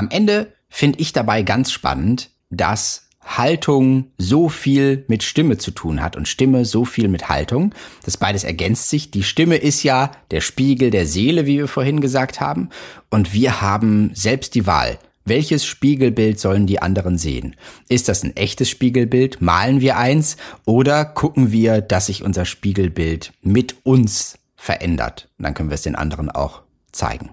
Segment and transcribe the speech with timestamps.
[0.00, 6.02] am Ende finde ich dabei ganz spannend, dass Haltung so viel mit Stimme zu tun
[6.02, 7.74] hat und Stimme so viel mit Haltung.
[8.06, 9.10] Das beides ergänzt sich.
[9.10, 12.70] Die Stimme ist ja der Spiegel der Seele, wie wir vorhin gesagt haben.
[13.10, 14.98] Und wir haben selbst die Wahl.
[15.26, 17.54] Welches Spiegelbild sollen die anderen sehen?
[17.90, 19.42] Ist das ein echtes Spiegelbild?
[19.42, 20.38] Malen wir eins?
[20.64, 25.28] Oder gucken wir, dass sich unser Spiegelbild mit uns verändert?
[25.36, 27.32] Und dann können wir es den anderen auch zeigen.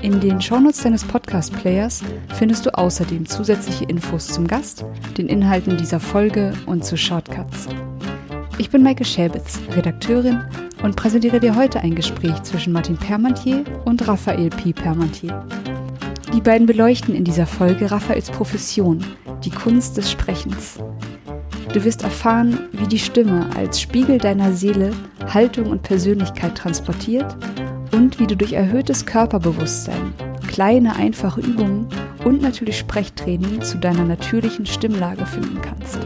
[0.00, 2.02] In den Shownotes deines Podcast-Players
[2.34, 4.84] findest du außerdem zusätzliche Infos zum Gast,
[5.16, 7.66] den Inhalten dieser Folge und zu Shortcuts.
[8.58, 10.40] Ich bin Maike Schäbitz, Redakteurin
[10.84, 14.72] und präsentiere dir heute ein Gespräch zwischen Martin Permantier und Raphael P.
[14.72, 15.44] Permantier.
[16.32, 19.04] Die beiden beleuchten in dieser Folge Raphaels Profession,
[19.44, 20.78] die Kunst des Sprechens.
[21.72, 24.92] Du wirst erfahren, wie die Stimme als Spiegel deiner Seele
[25.34, 27.36] Haltung und Persönlichkeit transportiert
[27.92, 30.12] und wie du durch erhöhtes Körperbewusstsein,
[30.46, 31.88] kleine einfache Übungen
[32.24, 35.98] und natürlich Sprechtraining zu deiner natürlichen Stimmlage finden kannst.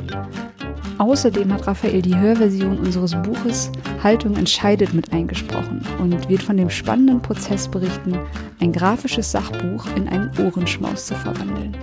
[0.99, 3.73] Außerdem hat Raphael die Hörversion unseres Buches
[4.03, 8.19] Haltung entscheidet mit eingesprochen und wird von dem spannenden Prozess berichten,
[8.61, 11.77] ein grafisches Sachbuch in einen Ohrenschmaus zu verwandeln.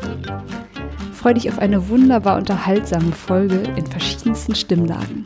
[1.14, 5.26] Freue dich auf eine wunderbar unterhaltsame Folge in verschiedensten Stimmlagen.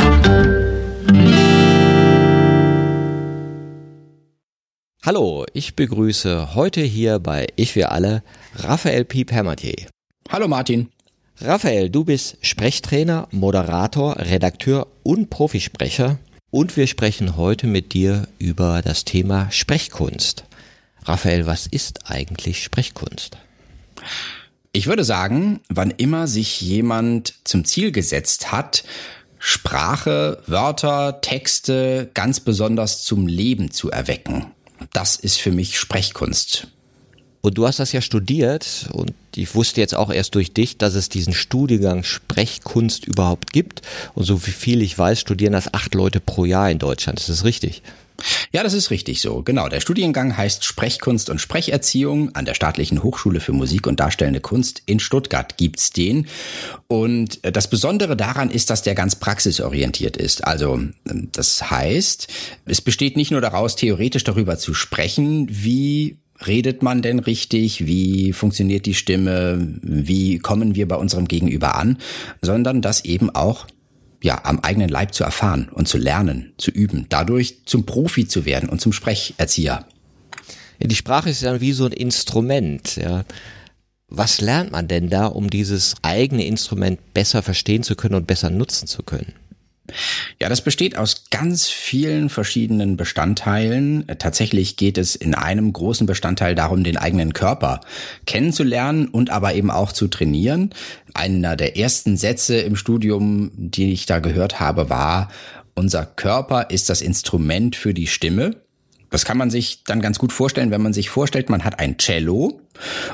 [5.03, 8.21] Hallo, ich begrüße heute hier bei Ich wir alle
[8.53, 9.25] Raphael P.
[9.25, 9.87] Permatier.
[10.29, 10.91] Hallo Martin.
[11.39, 16.19] Raphael, du bist Sprechtrainer, Moderator, Redakteur und Profisprecher
[16.51, 20.43] und wir sprechen heute mit dir über das Thema Sprechkunst.
[21.05, 23.37] Raphael, was ist eigentlich Sprechkunst?
[24.71, 28.83] Ich würde sagen, wann immer sich jemand zum Ziel gesetzt hat,
[29.39, 34.51] Sprache, Wörter, Texte ganz besonders zum Leben zu erwecken
[34.93, 36.67] das ist für mich Sprechkunst.
[37.41, 40.93] Und du hast das ja studiert und ich wusste jetzt auch erst durch dich, dass
[40.93, 43.81] es diesen Studiengang Sprechkunst überhaupt gibt.
[44.13, 47.19] Und so viel ich weiß, studieren das acht Leute pro Jahr in Deutschland.
[47.19, 47.81] Ist das richtig?
[48.51, 49.43] Ja, das ist richtig so.
[49.43, 49.69] Genau.
[49.69, 52.35] Der Studiengang heißt Sprechkunst und Sprecherziehung.
[52.35, 56.27] An der Staatlichen Hochschule für Musik und Darstellende Kunst in Stuttgart gibt's den.
[56.87, 60.45] Und das Besondere daran ist, dass der ganz praxisorientiert ist.
[60.45, 62.27] Also, das heißt,
[62.65, 67.85] es besteht nicht nur daraus, theoretisch darüber zu sprechen, wie redet man denn richtig?
[67.85, 69.77] Wie funktioniert die Stimme?
[69.81, 71.97] Wie kommen wir bei unserem Gegenüber an?
[72.41, 73.67] Sondern dass eben auch
[74.21, 78.45] ja, am eigenen Leib zu erfahren und zu lernen, zu üben, dadurch zum Profi zu
[78.45, 79.85] werden und zum Sprecherzieher.
[80.79, 83.23] Ja, die Sprache ist ja wie so ein Instrument, ja.
[84.13, 88.49] Was lernt man denn da, um dieses eigene Instrument besser verstehen zu können und besser
[88.49, 89.33] nutzen zu können?
[90.39, 94.05] Ja, das besteht aus ganz vielen verschiedenen Bestandteilen.
[94.19, 97.81] Tatsächlich geht es in einem großen Bestandteil darum, den eigenen Körper
[98.25, 100.71] kennenzulernen und aber eben auch zu trainieren.
[101.13, 105.29] Einer der ersten Sätze im Studium, die ich da gehört habe, war,
[105.75, 108.55] unser Körper ist das Instrument für die Stimme.
[109.09, 111.97] Das kann man sich dann ganz gut vorstellen, wenn man sich vorstellt, man hat ein
[111.97, 112.61] Cello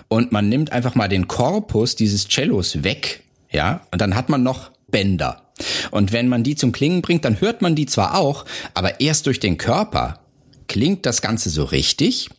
[0.08, 4.44] und man nimmt einfach mal den Korpus dieses Cellos weg, ja, und dann hat man
[4.44, 5.42] noch Bänder.
[5.90, 8.46] Und wenn man die zum Klingen bringt, dann hört man die zwar auch,
[8.76, 10.20] aber erst durch den Körper
[10.68, 12.30] klingt das Ganze so richtig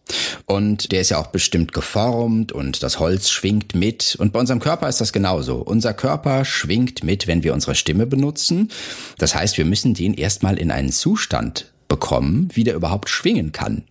[0.47, 4.61] und der ist ja auch bestimmt geformt und das Holz schwingt mit und bei unserem
[4.61, 5.57] Körper ist das genauso.
[5.57, 8.71] Unser Körper schwingt mit, wenn wir unsere Stimme benutzen.
[9.19, 13.83] Das heißt, wir müssen den erstmal in einen Zustand bekommen, wie der überhaupt schwingen kann.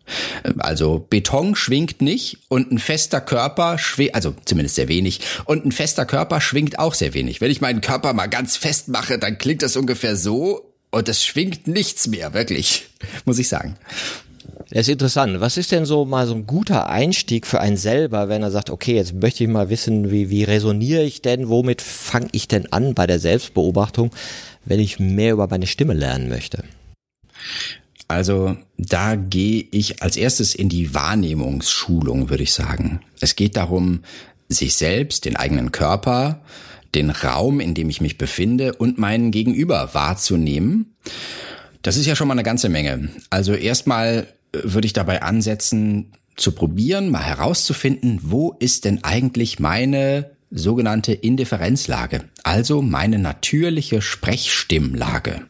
[0.60, 5.72] Also Beton schwingt nicht und ein fester Körper schwingt, also zumindest sehr wenig, und ein
[5.72, 7.42] fester Körper schwingt auch sehr wenig.
[7.42, 11.26] Wenn ich meinen Körper mal ganz fest mache, dann klingt das ungefähr so und es
[11.26, 12.86] schwingt nichts mehr, wirklich,
[13.26, 13.76] muss ich sagen.
[14.70, 15.40] Das ist interessant.
[15.40, 18.70] Was ist denn so mal so ein guter Einstieg für einen selber, wenn er sagt,
[18.70, 22.72] okay, jetzt möchte ich mal wissen, wie, wie resoniere ich denn, womit fange ich denn
[22.74, 24.12] an bei der Selbstbeobachtung,
[24.66, 26.64] wenn ich mehr über meine Stimme lernen möchte?
[28.10, 33.02] Also da gehe ich als erstes in die Wahrnehmungsschulung, würde ich sagen.
[33.20, 34.02] Es geht darum,
[34.50, 36.42] sich selbst, den eigenen Körper,
[36.96, 40.96] den Raum, in dem ich mich befinde und meinen Gegenüber wahrzunehmen.
[41.82, 43.10] Das ist ja schon mal eine ganze Menge.
[43.30, 50.32] Also erstmal würde ich dabei ansetzen, zu probieren, mal herauszufinden, wo ist denn eigentlich meine
[50.52, 55.42] sogenannte Indifferenzlage, also meine natürliche Sprechstimmlage.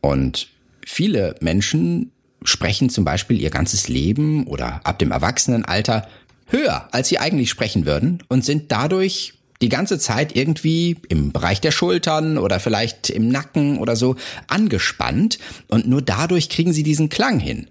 [0.00, 0.48] Und
[0.84, 2.12] viele Menschen
[2.44, 6.06] sprechen zum Beispiel ihr ganzes Leben oder ab dem Erwachsenenalter
[6.46, 11.60] höher, als sie eigentlich sprechen würden und sind dadurch die ganze Zeit irgendwie im Bereich
[11.60, 14.16] der Schultern oder vielleicht im Nacken oder so
[14.48, 15.38] angespannt
[15.68, 17.68] und nur dadurch kriegen sie diesen Klang hin.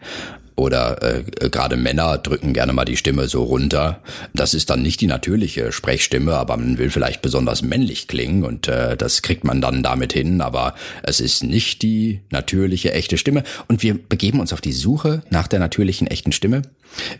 [0.57, 4.01] Oder äh, gerade Männer drücken gerne mal die Stimme so runter.
[4.33, 8.69] Das ist dann nicht die natürliche Sprechstimme, aber man will vielleicht besonders männlich klingen und
[8.69, 10.73] äh, das kriegt man dann damit hin, aber
[11.03, 13.43] es ist nicht die natürliche echte Stimme.
[13.67, 16.61] Und wir begeben uns auf die Suche nach der natürlichen echten Stimme.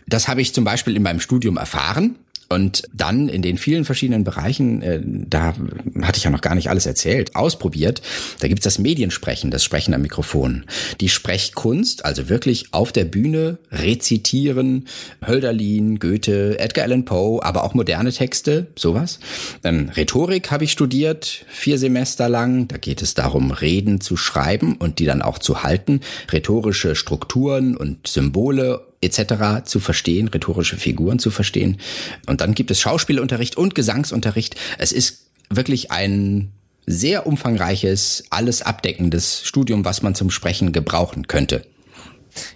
[0.06, 2.16] Das habe ich zum Beispiel in meinem Studium erfahren.
[2.48, 5.54] Und dann in den vielen verschiedenen Bereichen, äh, da
[6.02, 8.02] hatte ich ja noch gar nicht alles erzählt, ausprobiert.
[8.40, 10.64] Da gibt's das Mediensprechen, das Sprechen am Mikrofon.
[11.00, 14.86] Die Sprechkunst, also wirklich auf der Bühne rezitieren,
[15.26, 19.18] Hölderlin, Goethe, Edgar Allan Poe, aber auch moderne Texte, sowas.
[19.64, 22.68] Ähm, Rhetorik habe ich studiert, vier Semester lang.
[22.68, 26.00] Da geht es darum, Reden zu schreiben und die dann auch zu halten,
[26.30, 29.64] rhetorische Strukturen und Symbole etc.
[29.64, 31.78] zu verstehen, rhetorische Figuren zu verstehen.
[32.26, 34.56] Und dann gibt es Schauspielunterricht und Gesangsunterricht.
[34.78, 36.52] Es ist wirklich ein
[36.86, 41.66] sehr umfangreiches, alles abdeckendes Studium, was man zum Sprechen gebrauchen könnte.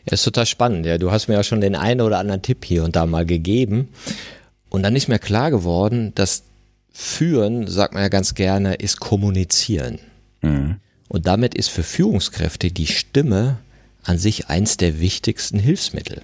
[0.06, 0.86] Ja, ist total spannend.
[0.86, 3.26] Ja, du hast mir ja schon den einen oder anderen Tipp hier und da mal
[3.26, 3.88] gegeben.
[4.68, 6.44] Und dann ist mir klar geworden, dass
[6.92, 9.98] Führen, sagt man ja ganz gerne, ist Kommunizieren.
[10.42, 10.76] Mhm.
[11.08, 13.58] Und damit ist für Führungskräfte die Stimme
[14.04, 16.22] an sich eins der wichtigsten Hilfsmittel.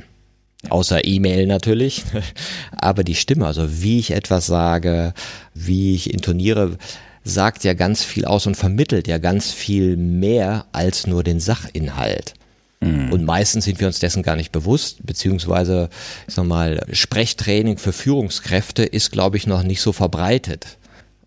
[0.69, 2.05] Außer E-Mail natürlich,
[2.73, 5.15] aber die Stimme, also wie ich etwas sage,
[5.55, 6.79] wie ich intoniere,
[7.25, 12.35] sagt ja ganz viel aus und vermittelt ja ganz viel mehr als nur den Sachinhalt.
[12.81, 13.13] Mhm.
[13.13, 15.89] Und meistens sind wir uns dessen gar nicht bewusst, beziehungsweise,
[16.29, 20.79] ich sag mal, Sprechtraining für Führungskräfte ist, glaube ich, noch nicht so verbreitet.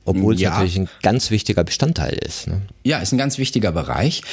[0.06, 0.52] Obwohl es ja.
[0.52, 2.48] natürlich ein ganz wichtiger Bestandteil ist.
[2.48, 2.62] Ne?
[2.84, 4.24] Ja, ist ein ganz wichtiger Bereich.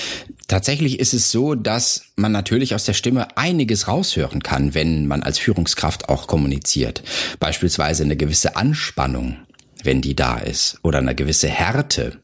[0.49, 5.23] Tatsächlich ist es so, dass man natürlich aus der Stimme einiges raushören kann, wenn man
[5.23, 7.03] als Führungskraft auch kommuniziert.
[7.41, 9.37] Beispielsweise eine gewisse Anspannung,
[9.83, 12.19] wenn die da ist, oder eine gewisse Härte.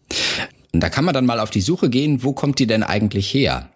[0.73, 3.35] Und da kann man dann mal auf die Suche gehen, wo kommt die denn eigentlich
[3.35, 3.69] her,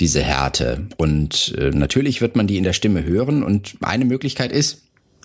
[0.00, 0.86] diese Härte?
[0.96, 3.42] Und äh, natürlich wird man die in der Stimme hören.
[3.42, 4.82] Und eine Möglichkeit ist,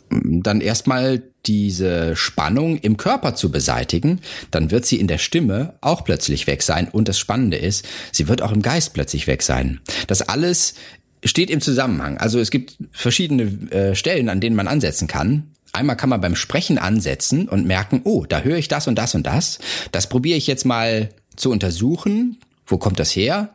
[0.10, 4.22] dann erstmal diese Spannung im Körper zu beseitigen,
[4.52, 6.88] dann wird sie in der Stimme auch plötzlich weg sein.
[6.88, 9.80] Und das Spannende ist, sie wird auch im Geist plötzlich weg sein.
[10.08, 10.76] Das alles
[11.24, 12.18] steht im Zusammenhang.
[12.18, 15.52] Also es gibt verschiedene äh, Stellen, an denen man ansetzen kann.
[15.74, 19.14] Einmal kann man beim Sprechen ansetzen und merken, oh, da höre ich das und das
[19.14, 19.60] und das.
[19.92, 22.38] Das probiere ich jetzt mal zu untersuchen.
[22.66, 23.55] Wo kommt das her?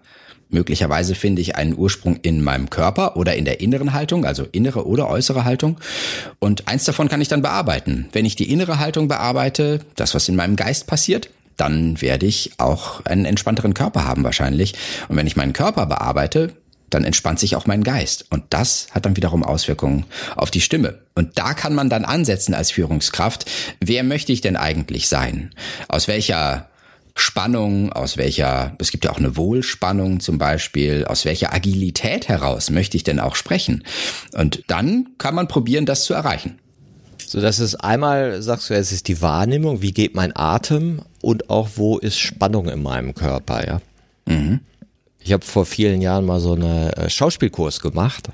[0.51, 4.87] Möglicherweise finde ich einen Ursprung in meinem Körper oder in der inneren Haltung, also innere
[4.87, 5.79] oder äußere Haltung.
[6.41, 8.09] Und eins davon kann ich dann bearbeiten.
[8.13, 12.53] Wenn ich die innere Haltung bearbeite, das, was in meinem Geist passiert, dann werde ich
[12.59, 14.75] auch einen entspannteren Körper haben wahrscheinlich.
[15.09, 16.53] Und wenn ich meinen Körper bearbeite,
[16.89, 18.27] dann entspannt sich auch mein Geist.
[18.31, 20.99] Und das hat dann wiederum Auswirkungen auf die Stimme.
[21.15, 23.49] Und da kann man dann ansetzen als Führungskraft.
[23.81, 25.51] Wer möchte ich denn eigentlich sein?
[25.89, 26.70] Aus welcher
[27.17, 32.71] Spannung, aus welcher, es gibt ja auch eine Wohlspannung zum Beispiel, aus welcher Agilität heraus
[32.71, 33.85] möchte ich denn auch sprechen?
[34.35, 36.59] Und dann kann man probieren, das zu erreichen.
[37.27, 41.49] So, das ist einmal, sagst du, es ist die Wahrnehmung, wie geht mein Atem und
[41.49, 43.81] auch wo ist Spannung in meinem Körper, ja?
[44.27, 44.61] Mhm.
[45.21, 48.31] Ich habe vor vielen Jahren mal so einen äh, Schauspielkurs gemacht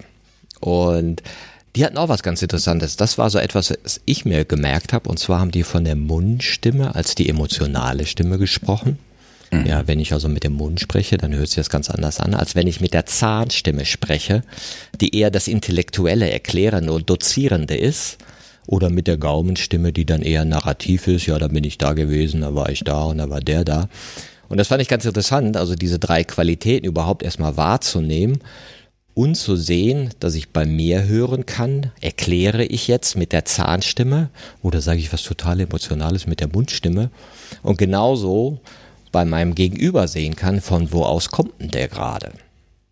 [0.60, 1.22] und
[1.76, 2.96] die hatten auch was ganz Interessantes.
[2.96, 5.08] Das war so etwas, was ich mir gemerkt habe.
[5.10, 8.98] Und zwar haben die von der Mundstimme als die emotionale Stimme gesprochen.
[9.50, 9.66] Mhm.
[9.66, 12.34] Ja, wenn ich also mit dem Mund spreche, dann hört sich das ganz anders an,
[12.34, 14.42] als wenn ich mit der Zahnstimme spreche,
[15.00, 18.18] die eher das Intellektuelle, Erklärende und Dozierende ist.
[18.68, 21.26] Oder mit der Gaumenstimme, die dann eher narrativ ist.
[21.26, 23.88] Ja, da bin ich da gewesen, da war ich da und da war der da.
[24.48, 28.40] Und das fand ich ganz interessant, also diese drei Qualitäten überhaupt erstmal wahrzunehmen
[29.16, 34.28] und zu sehen, dass ich bei mir hören kann, erkläre ich jetzt mit der Zahnstimme
[34.62, 37.10] oder sage ich was total Emotionales mit der Mundstimme
[37.62, 38.60] und genauso
[39.12, 42.30] bei meinem Gegenüber sehen kann, von wo aus kommt denn der gerade.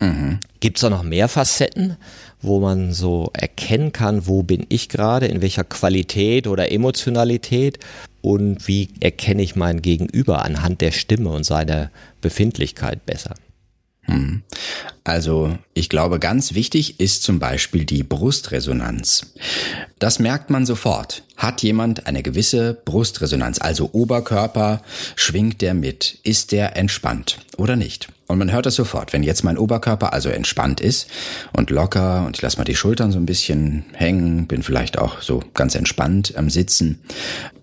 [0.01, 0.39] Mhm.
[0.61, 1.99] Gibt es da noch mehr Facetten,
[2.41, 7.79] wo man so erkennen kann, wo bin ich gerade, in welcher Qualität oder Emotionalität
[8.23, 11.91] und wie erkenne ich mein Gegenüber anhand der Stimme und seiner
[12.23, 13.35] Befindlichkeit besser?
[14.07, 14.43] Hm.
[15.03, 19.35] Also ich glaube, ganz wichtig ist zum Beispiel die Brustresonanz.
[19.99, 21.25] Das merkt man sofort.
[21.37, 24.83] Hat jemand eine gewisse Brustresonanz, also Oberkörper,
[25.17, 26.19] schwingt der mit?
[26.23, 28.09] Ist der entspannt oder nicht?
[28.27, 29.13] Und man hört das sofort.
[29.13, 31.09] Wenn jetzt mein Oberkörper also entspannt ist
[31.53, 35.21] und locker und ich lasse mal die Schultern so ein bisschen hängen, bin vielleicht auch
[35.21, 37.01] so ganz entspannt am Sitzen.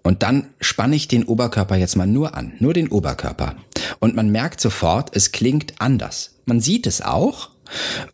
[0.04, 3.56] Und dann spanne ich den Oberkörper jetzt mal nur an, nur den Oberkörper.
[4.00, 6.31] Und man merkt sofort, es klingt anders.
[6.46, 7.52] Man sieht es auch,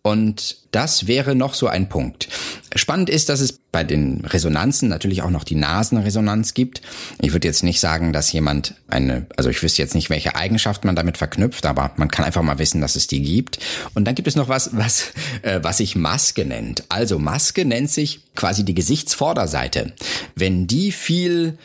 [0.02, 2.30] und das wäre noch so ein Punkt.
[2.76, 6.82] Spannend ist, dass es bei den Resonanzen natürlich auch noch die Nasenresonanz gibt.
[7.22, 10.86] Ich würde jetzt nicht sagen, dass jemand eine, also ich wüsste jetzt nicht, welche Eigenschaft
[10.86, 13.60] man damit verknüpft, aber man kann einfach mal wissen, dass es die gibt.
[13.94, 16.84] Und dann gibt es noch was, was, äh, was sich Maske nennt.
[16.90, 19.94] Also Maske nennt sich quasi die Gesichtsvorderseite.
[20.36, 21.58] Wenn die viel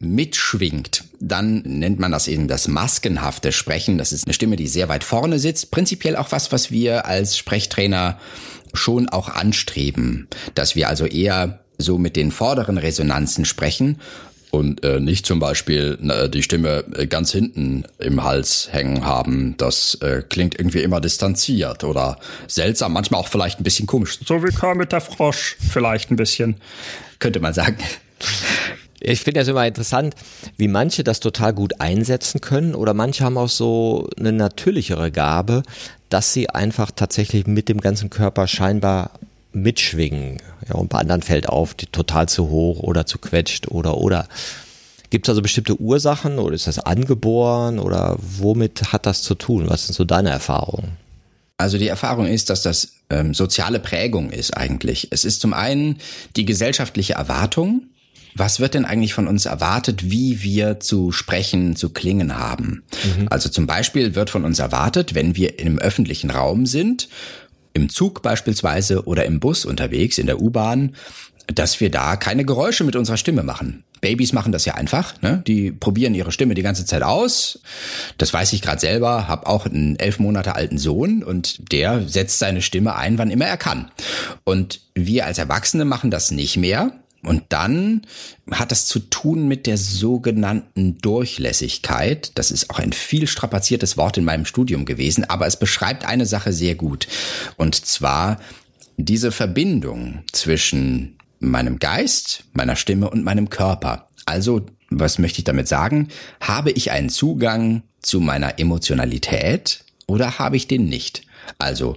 [0.00, 3.98] mitschwingt, dann nennt man das eben das maskenhafte Sprechen.
[3.98, 5.70] Das ist eine Stimme, die sehr weit vorne sitzt.
[5.70, 8.18] Prinzipiell auch was, was wir als Sprechtrainer
[8.72, 14.00] schon auch anstreben, dass wir also eher so mit den vorderen Resonanzen sprechen
[14.50, 19.54] und äh, nicht zum Beispiel äh, die Stimme äh, ganz hinten im Hals hängen haben.
[19.58, 24.18] Das äh, klingt irgendwie immer distanziert oder seltsam, manchmal auch vielleicht ein bisschen komisch.
[24.24, 26.56] So wie Kermit der Frosch, vielleicht ein bisschen,
[27.18, 27.76] könnte man sagen.
[29.00, 30.14] Ich finde das immer interessant,
[30.58, 35.62] wie manche das total gut einsetzen können oder manche haben auch so eine natürlichere Gabe,
[36.10, 39.12] dass sie einfach tatsächlich mit dem ganzen Körper scheinbar
[39.52, 40.36] mitschwingen.
[40.68, 44.28] Ja, und bei anderen fällt auf, die total zu hoch oder zu quetscht oder oder.
[45.08, 49.68] Gibt es also bestimmte Ursachen oder ist das angeboren oder womit hat das zu tun?
[49.68, 50.92] Was sind so deine Erfahrungen?
[51.56, 55.08] Also die Erfahrung ist, dass das ähm, soziale Prägung ist eigentlich.
[55.10, 55.98] Es ist zum einen
[56.36, 57.82] die gesellschaftliche Erwartung,
[58.34, 62.82] was wird denn eigentlich von uns erwartet, wie wir zu sprechen, zu klingen haben?
[63.04, 63.28] Mhm.
[63.30, 67.08] Also zum Beispiel wird von uns erwartet, wenn wir im öffentlichen Raum sind,
[67.72, 70.94] im Zug beispielsweise oder im Bus unterwegs, in der U-Bahn,
[71.46, 73.84] dass wir da keine Geräusche mit unserer Stimme machen.
[74.00, 75.42] Babys machen das ja einfach, ne?
[75.46, 77.60] Die probieren ihre Stimme die ganze Zeit aus.
[78.16, 82.38] Das weiß ich gerade selber, habe auch einen elf Monate alten Sohn und der setzt
[82.38, 83.90] seine Stimme ein, wann immer er kann.
[84.44, 86.92] Und wir als Erwachsene machen das nicht mehr.
[87.22, 88.02] Und dann
[88.50, 92.32] hat das zu tun mit der sogenannten Durchlässigkeit.
[92.36, 96.24] Das ist auch ein viel strapaziertes Wort in meinem Studium gewesen, aber es beschreibt eine
[96.24, 97.08] Sache sehr gut.
[97.56, 98.40] Und zwar
[98.96, 104.08] diese Verbindung zwischen meinem Geist, meiner Stimme und meinem Körper.
[104.24, 106.08] Also, was möchte ich damit sagen?
[106.40, 111.22] Habe ich einen Zugang zu meiner Emotionalität oder habe ich den nicht?
[111.58, 111.96] Also,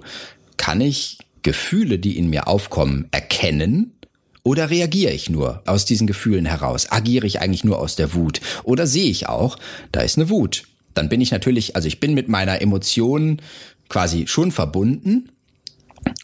[0.58, 3.94] kann ich Gefühle, die in mir aufkommen, erkennen
[4.44, 6.92] oder reagiere ich nur aus diesen Gefühlen heraus?
[6.92, 8.42] Agiere ich eigentlich nur aus der Wut?
[8.64, 9.58] Oder sehe ich auch,
[9.92, 10.64] da ist eine Wut?
[10.94, 13.42] Dann bin ich natürlich, also ich bin mit meiner Emotion
[13.90, 15.30] quasi schon verbunden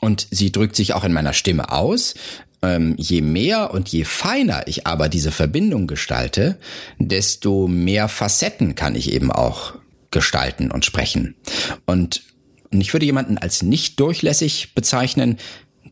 [0.02, 2.16] und sie drückt sich auch in meiner Stimme aus.
[2.62, 6.58] Ähm, je mehr und je feiner ich aber diese Verbindung gestalte,
[6.98, 9.76] desto mehr Facetten kann ich eben auch
[10.12, 11.36] gestalten und sprechen.
[11.86, 12.24] Und
[12.72, 15.38] ich würde jemanden als nicht durchlässig bezeichnen,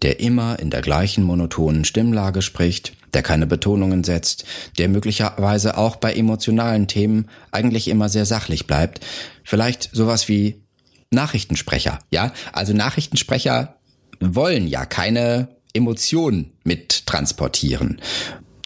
[0.01, 4.45] der immer in der gleichen monotonen Stimmlage spricht, der keine Betonungen setzt,
[4.77, 8.99] der möglicherweise auch bei emotionalen Themen eigentlich immer sehr sachlich bleibt.
[9.43, 10.61] Vielleicht sowas wie
[11.09, 12.33] Nachrichtensprecher, ja?
[12.51, 13.77] Also Nachrichtensprecher
[14.19, 18.01] wollen ja keine Emotionen mit transportieren.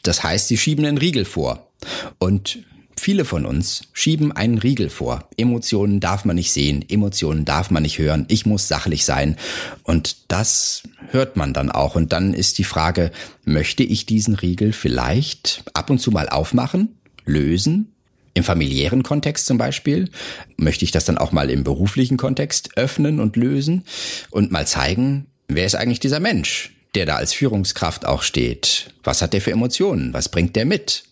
[0.03, 1.71] Das heißt, sie schieben einen Riegel vor.
[2.19, 2.59] Und
[3.03, 5.27] Viele von uns schieben einen Riegel vor.
[5.35, 9.37] Emotionen darf man nicht sehen, Emotionen darf man nicht hören, ich muss sachlich sein.
[9.81, 11.95] Und das hört man dann auch.
[11.95, 13.09] Und dann ist die Frage,
[13.43, 17.91] möchte ich diesen Riegel vielleicht ab und zu mal aufmachen, lösen?
[18.35, 20.07] Im familiären Kontext zum Beispiel
[20.57, 23.83] möchte ich das dann auch mal im beruflichen Kontext öffnen und lösen
[24.29, 28.93] und mal zeigen, wer ist eigentlich dieser Mensch, der da als Führungskraft auch steht?
[29.03, 30.13] Was hat der für Emotionen?
[30.13, 31.05] Was bringt der mit?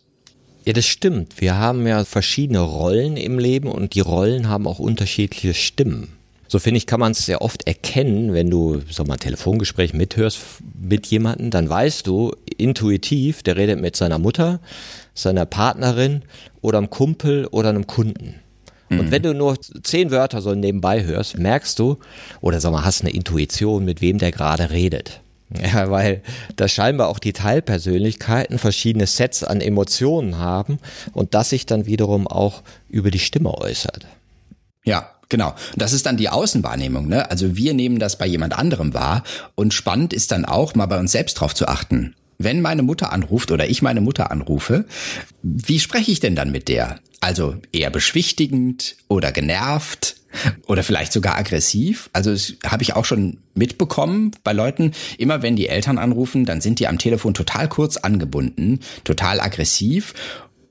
[0.65, 1.39] Ja, das stimmt.
[1.39, 6.09] Wir haben ja verschiedene Rollen im Leben und die Rollen haben auch unterschiedliche Stimmen.
[6.47, 9.93] So finde ich, kann man es sehr oft erkennen, wenn du so mal ein Telefongespräch
[9.93, 10.39] mithörst
[10.81, 14.59] mit jemandem, dann weißt du intuitiv, der redet mit seiner Mutter,
[15.13, 16.23] seiner Partnerin
[16.61, 18.35] oder einem Kumpel oder einem Kunden.
[18.89, 19.11] Und mhm.
[19.11, 21.97] wenn du nur zehn Wörter so nebenbei hörst, merkst du,
[22.41, 25.21] oder sag mal, hast eine Intuition, mit wem der gerade redet.
[25.57, 26.21] Ja, weil
[26.55, 30.79] da scheinbar auch die Teilpersönlichkeiten verschiedene Sets an Emotionen haben
[31.13, 34.05] und das sich dann wiederum auch über die Stimme äußert.
[34.83, 35.53] Ja, Genau.
[35.75, 37.07] Das ist dann die Außenwahrnehmung.
[37.07, 37.29] Ne?
[37.29, 39.23] Also wir nehmen das bei jemand anderem wahr.
[39.53, 42.15] Und spannend ist dann auch, mal bei uns selbst drauf zu achten.
[42.39, 44.85] Wenn meine Mutter anruft oder ich meine Mutter anrufe,
[45.43, 46.99] wie spreche ich denn dann mit der?
[47.19, 50.15] Also eher beschwichtigend oder genervt
[50.67, 52.09] oder vielleicht sogar aggressiv.
[52.13, 54.93] Also das habe ich auch schon mitbekommen bei Leuten.
[55.17, 60.13] Immer wenn die Eltern anrufen, dann sind die am Telefon total kurz angebunden, total aggressiv.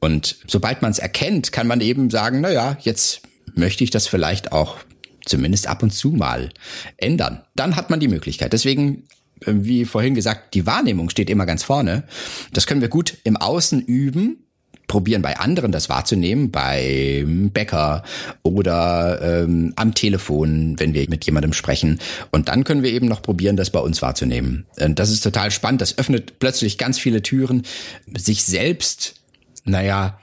[0.01, 3.23] Und sobald man es erkennt, kann man eben sagen, na ja, jetzt
[3.55, 4.77] möchte ich das vielleicht auch
[5.25, 6.51] zumindest ab und zu mal
[6.97, 7.43] ändern.
[7.57, 8.53] Dann hat man die Möglichkeit.
[8.53, 9.05] Deswegen
[9.45, 12.05] äh, wie vorhin gesagt, die Wahrnehmung steht immer ganz vorne.
[12.53, 14.48] Das können wir gut im Außen üben,
[14.89, 18.03] probieren bei anderen das wahrzunehmen, beim Bäcker
[18.43, 22.01] oder ähm, am Telefon, wenn wir mit jemandem sprechen.
[22.31, 24.67] Und dann können wir eben noch probieren, das bei uns wahrzunehmen.
[24.81, 25.81] Und das ist total spannend.
[25.83, 27.63] Das öffnet plötzlich ganz viele Türen,
[28.17, 29.15] sich selbst,
[29.65, 30.19] naja,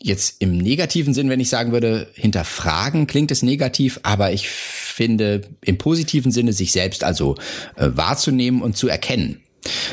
[0.00, 5.42] jetzt im negativen Sinn, wenn ich sagen würde, hinterfragen klingt es negativ, aber ich finde
[5.60, 7.36] im positiven Sinne sich selbst also
[7.76, 9.40] äh, wahrzunehmen und zu erkennen.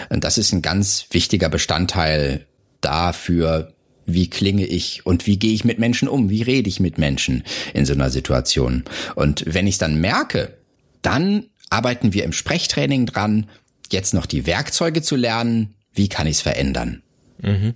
[0.10, 2.45] Und das ist ein ganz wichtiger Bestandteil
[2.81, 3.75] dafür,
[4.05, 7.43] wie klinge ich und wie gehe ich mit Menschen um, wie rede ich mit Menschen
[7.74, 8.83] in so einer Situation.
[9.15, 10.57] Und wenn ich es dann merke,
[11.01, 13.47] dann arbeiten wir im Sprechtraining dran,
[13.91, 17.01] jetzt noch die Werkzeuge zu lernen, wie kann ich es verändern.
[17.41, 17.74] Mhm.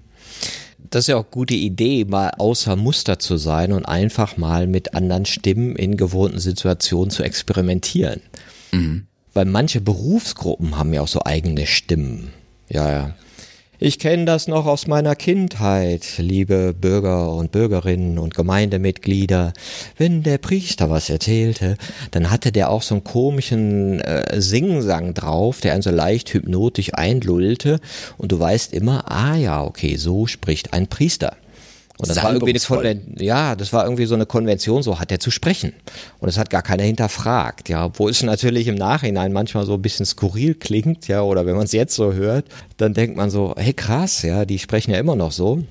[0.89, 4.65] Das ist ja auch eine gute Idee, mal außer Muster zu sein und einfach mal
[4.65, 8.21] mit anderen Stimmen in gewohnten Situationen zu experimentieren.
[8.71, 9.05] Mhm.
[9.33, 12.31] Weil manche Berufsgruppen haben ja auch so eigene Stimmen.
[12.69, 13.15] Ja, ja.
[13.81, 19.53] Ich kenne das noch aus meiner Kindheit, liebe Bürger und Bürgerinnen und Gemeindemitglieder.
[19.98, 21.77] Wenn der Priester was erzählte,
[22.12, 26.93] dann hatte der auch so einen komischen äh, Singsang drauf, der einen so leicht hypnotisch
[26.93, 27.79] einlullte.
[28.17, 31.38] Und du weißt immer, ah ja, okay, so spricht ein Priester.
[32.00, 35.12] Und das war irgendwie eine Konven ja, das war irgendwie so eine Konvention, so hat
[35.12, 35.74] er zu sprechen.
[36.20, 39.82] Und es hat gar keiner hinterfragt, ja, wo es natürlich im Nachhinein manchmal so ein
[39.82, 42.46] bisschen skurril klingt, ja, oder wenn man es jetzt so hört,
[42.77, 45.62] dann denkt man so, hey krass, ja, die sprechen ja immer noch so.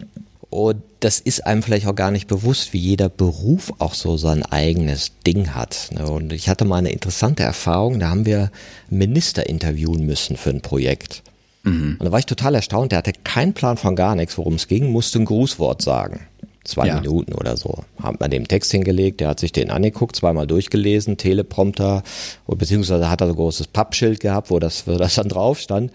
[0.50, 4.42] Und das ist einem vielleicht auch gar nicht bewusst, wie jeder Beruf auch so sein
[4.42, 5.88] eigenes Ding hat.
[5.92, 6.06] Ne?
[6.06, 8.50] Und ich hatte mal eine interessante Erfahrung, da haben wir
[8.90, 11.22] Minister interviewen müssen für ein Projekt.
[11.62, 11.96] Mhm.
[11.98, 12.92] Und da war ich total erstaunt.
[12.92, 16.20] Der hatte keinen Plan von gar nichts, worum es ging, musste ein Grußwort sagen.
[16.64, 17.00] Zwei ja.
[17.00, 17.84] Minuten oder so.
[18.02, 22.02] Haben wir dem Text hingelegt, der hat sich den angeguckt, zweimal durchgelesen, Teleprompter,
[22.46, 25.92] beziehungsweise hat er so ein großes Pappschild gehabt, wo das, wo das dann drauf stand.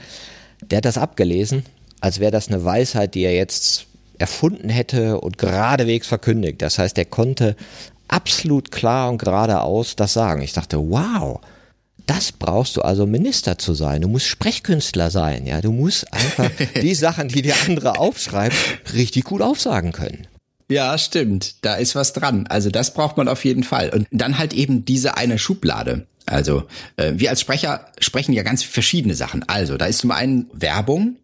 [0.71, 1.63] Der hat das abgelesen,
[2.01, 3.85] als wäre das eine Weisheit, die er jetzt
[4.17, 6.61] erfunden hätte und geradewegs verkündigt.
[6.61, 7.55] Das heißt, er konnte
[8.07, 10.41] absolut klar und geradeaus das sagen.
[10.41, 11.39] Ich dachte, wow,
[12.05, 14.01] das brauchst du also Minister zu sein.
[14.01, 15.61] Du musst Sprechkünstler sein, ja.
[15.61, 16.49] Du musst einfach
[16.81, 18.55] die Sachen, die der andere aufschreibt,
[18.93, 20.27] richtig gut aufsagen können.
[20.69, 21.63] Ja, stimmt.
[21.63, 22.47] Da ist was dran.
[22.47, 23.89] Also das braucht man auf jeden Fall.
[23.89, 26.07] Und dann halt eben diese eine Schublade.
[26.25, 26.63] Also
[26.97, 29.47] äh, wir als Sprecher sprechen ja ganz verschiedene Sachen.
[29.47, 31.17] Also da ist zum einen Werbung.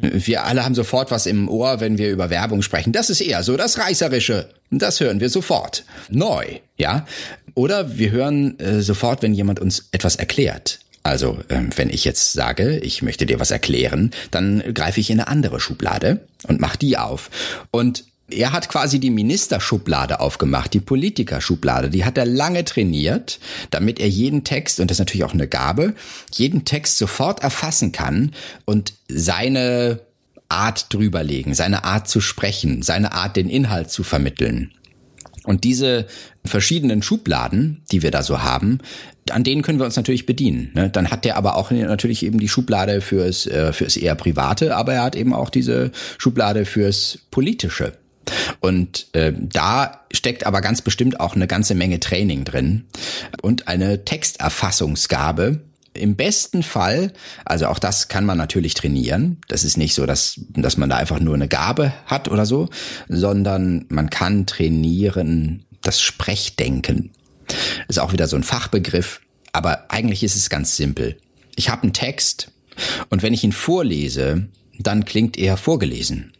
[0.00, 2.92] Wir alle haben sofort was im Ohr, wenn wir über Werbung sprechen.
[2.92, 4.50] Das ist eher so das Reißerische.
[4.70, 5.84] Das hören wir sofort.
[6.10, 7.06] Neu, ja.
[7.54, 10.80] Oder wir hören äh, sofort, wenn jemand uns etwas erklärt.
[11.02, 15.20] Also, ähm, wenn ich jetzt sage, ich möchte dir was erklären, dann greife ich in
[15.20, 17.30] eine andere Schublade und mache die auf.
[17.70, 21.90] Und er hat quasi die Ministerschublade aufgemacht, die Politikerschublade.
[21.90, 23.38] Die hat er lange trainiert,
[23.70, 25.94] damit er jeden Text, und das ist natürlich auch eine Gabe,
[26.32, 28.32] jeden Text sofort erfassen kann
[28.64, 30.00] und seine
[30.48, 34.72] Art drüberlegen, seine Art zu sprechen, seine Art den Inhalt zu vermitteln.
[35.44, 36.06] Und diese
[36.44, 38.78] verschiedenen Schubladen, die wir da so haben,
[39.30, 40.70] an denen können wir uns natürlich bedienen.
[40.74, 40.90] Ne?
[40.90, 44.94] Dann hat der aber auch natürlich eben die Schublade fürs, äh, fürs eher Private, aber
[44.94, 47.92] er hat eben auch diese Schublade fürs Politische.
[48.60, 52.84] Und äh, da steckt aber ganz bestimmt auch eine ganze Menge Training drin
[53.42, 55.60] und eine Texterfassungsgabe,
[55.94, 57.12] im besten Fall,
[57.44, 59.38] also auch das kann man natürlich trainieren.
[59.48, 62.68] Das ist nicht so, dass, dass man da einfach nur eine Gabe hat oder so,
[63.08, 67.10] sondern man kann trainieren das Sprechdenken.
[67.88, 69.20] Ist auch wieder so ein Fachbegriff,
[69.52, 71.18] aber eigentlich ist es ganz simpel.
[71.56, 72.50] Ich habe einen Text
[73.10, 76.32] und wenn ich ihn vorlese, dann klingt er vorgelesen.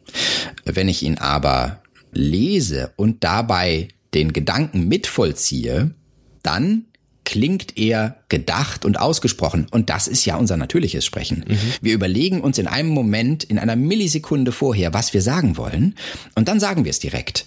[0.65, 5.95] Wenn ich ihn aber lese und dabei den Gedanken mitvollziehe,
[6.43, 6.87] dann
[7.25, 9.67] klingt er gedacht und ausgesprochen.
[9.71, 11.45] Und das ist ja unser natürliches Sprechen.
[11.49, 11.59] Mhm.
[11.81, 15.95] Wir überlegen uns in einem Moment, in einer Millisekunde vorher, was wir sagen wollen.
[16.35, 17.47] Und dann sagen wir es direkt.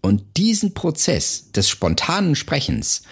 [0.00, 3.02] Und diesen Prozess des spontanen Sprechens,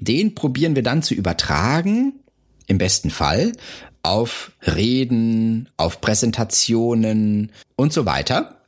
[0.00, 2.14] den probieren wir dann zu übertragen,
[2.66, 3.52] im besten Fall,
[4.02, 8.62] auf Reden, auf Präsentationen und so weiter.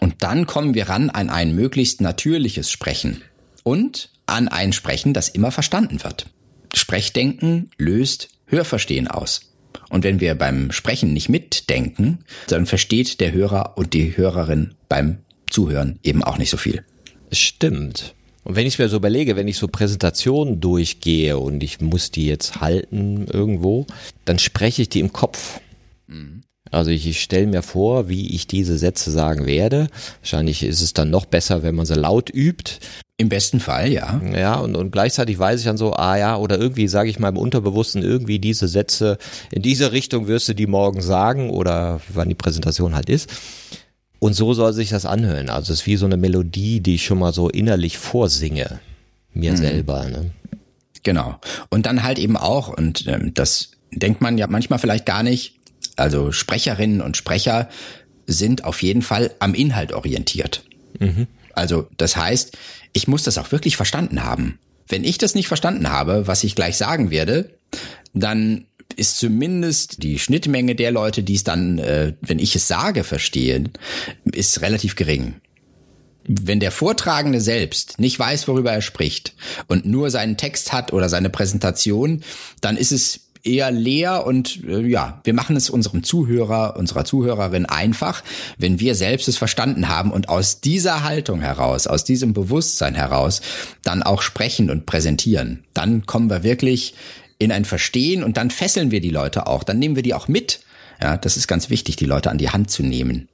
[0.00, 3.22] Und dann kommen wir ran an ein möglichst natürliches Sprechen.
[3.64, 6.26] Und an ein Sprechen, das immer verstanden wird.
[6.74, 9.52] Sprechdenken löst Hörverstehen aus.
[9.88, 15.18] Und wenn wir beim Sprechen nicht mitdenken, dann versteht der Hörer und die Hörerin beim
[15.50, 16.84] Zuhören eben auch nicht so viel.
[17.30, 18.14] Stimmt.
[18.44, 22.10] Und wenn ich es mir so überlege, wenn ich so Präsentationen durchgehe und ich muss
[22.10, 23.86] die jetzt halten irgendwo,
[24.24, 25.60] dann spreche ich die im Kopf.
[26.06, 26.42] Mhm.
[26.70, 29.88] Also ich, ich stelle mir vor, wie ich diese Sätze sagen werde.
[30.22, 32.78] Wahrscheinlich ist es dann noch besser, wenn man sie laut übt.
[33.22, 34.20] Im besten Fall, ja.
[34.34, 37.28] Ja, und, und gleichzeitig weiß ich dann so, ah ja, oder irgendwie sage ich mal
[37.28, 39.16] im Unterbewussten irgendwie diese Sätze,
[39.52, 43.32] in diese Richtung wirst du die morgen sagen oder wann die Präsentation halt ist.
[44.18, 45.50] Und so soll sich das anhören.
[45.50, 48.80] Also es ist wie so eine Melodie, die ich schon mal so innerlich vorsinge.
[49.34, 49.56] Mir mhm.
[49.56, 50.04] selber.
[50.08, 50.32] Ne?
[51.04, 51.38] Genau.
[51.70, 55.60] Und dann halt eben auch, und ähm, das denkt man ja manchmal vielleicht gar nicht,
[55.94, 57.68] also Sprecherinnen und Sprecher
[58.26, 60.64] sind auf jeden Fall am Inhalt orientiert.
[60.98, 61.28] Mhm.
[61.54, 62.56] Also das heißt,
[62.92, 64.58] ich muss das auch wirklich verstanden haben.
[64.88, 67.58] Wenn ich das nicht verstanden habe, was ich gleich sagen werde,
[68.12, 73.04] dann ist zumindest die Schnittmenge der Leute, die es dann, äh, wenn ich es sage,
[73.04, 73.70] verstehen,
[74.30, 75.36] ist relativ gering.
[76.24, 79.34] Wenn der Vortragende selbst nicht weiß, worüber er spricht
[79.66, 82.22] und nur seinen Text hat oder seine Präsentation,
[82.60, 87.66] dann ist es eher leer und äh, ja, wir machen es unserem Zuhörer, unserer Zuhörerin
[87.66, 88.22] einfach,
[88.58, 93.42] wenn wir selbst es verstanden haben und aus dieser Haltung heraus, aus diesem Bewusstsein heraus
[93.82, 95.64] dann auch sprechen und präsentieren.
[95.74, 96.94] Dann kommen wir wirklich
[97.38, 99.64] in ein Verstehen und dann fesseln wir die Leute auch.
[99.64, 100.60] Dann nehmen wir die auch mit.
[101.00, 103.28] Ja, das ist ganz wichtig, die Leute an die Hand zu nehmen.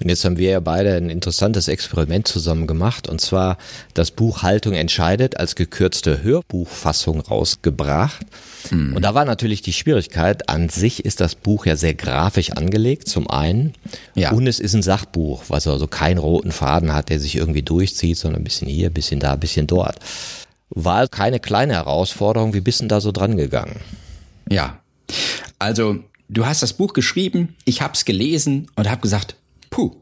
[0.00, 3.58] Und jetzt haben wir ja beide ein interessantes Experiment zusammen gemacht und zwar
[3.94, 8.26] das Buch Haltung entscheidet als gekürzte Hörbuchfassung rausgebracht.
[8.70, 8.96] Mhm.
[8.96, 13.08] Und da war natürlich die Schwierigkeit, an sich ist das Buch ja sehr grafisch angelegt,
[13.08, 13.74] zum einen.
[14.14, 14.32] Ja.
[14.32, 18.18] Und es ist ein Sachbuch, was also keinen roten Faden hat, der sich irgendwie durchzieht,
[18.18, 19.98] sondern ein bisschen hier, ein bisschen da, ein bisschen dort
[20.74, 22.52] war keine kleine Herausforderung.
[22.54, 23.76] Wie bist du da so dran gegangen?
[24.50, 24.80] Ja,
[25.58, 25.98] also
[26.28, 29.36] du hast das Buch geschrieben, ich habe es gelesen und habe gesagt,
[29.74, 29.96] puh,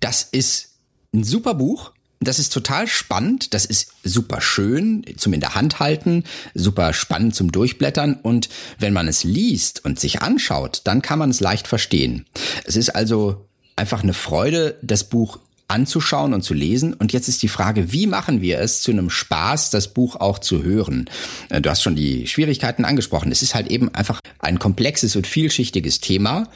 [0.00, 0.70] das ist
[1.14, 1.92] ein super Buch.
[2.18, 6.22] Das ist total spannend, das ist super schön zum in der Hand halten,
[6.54, 11.30] super spannend zum Durchblättern und wenn man es liest und sich anschaut, dann kann man
[11.30, 12.26] es leicht verstehen.
[12.64, 16.92] Es ist also einfach eine Freude, das Buch anzuschauen und zu lesen.
[16.92, 20.38] Und jetzt ist die Frage, wie machen wir es zu einem Spaß, das Buch auch
[20.38, 21.08] zu hören?
[21.48, 23.32] Äh, du hast schon die Schwierigkeiten angesprochen.
[23.32, 26.48] Es ist halt eben einfach ein komplexes und vielschichtiges Thema.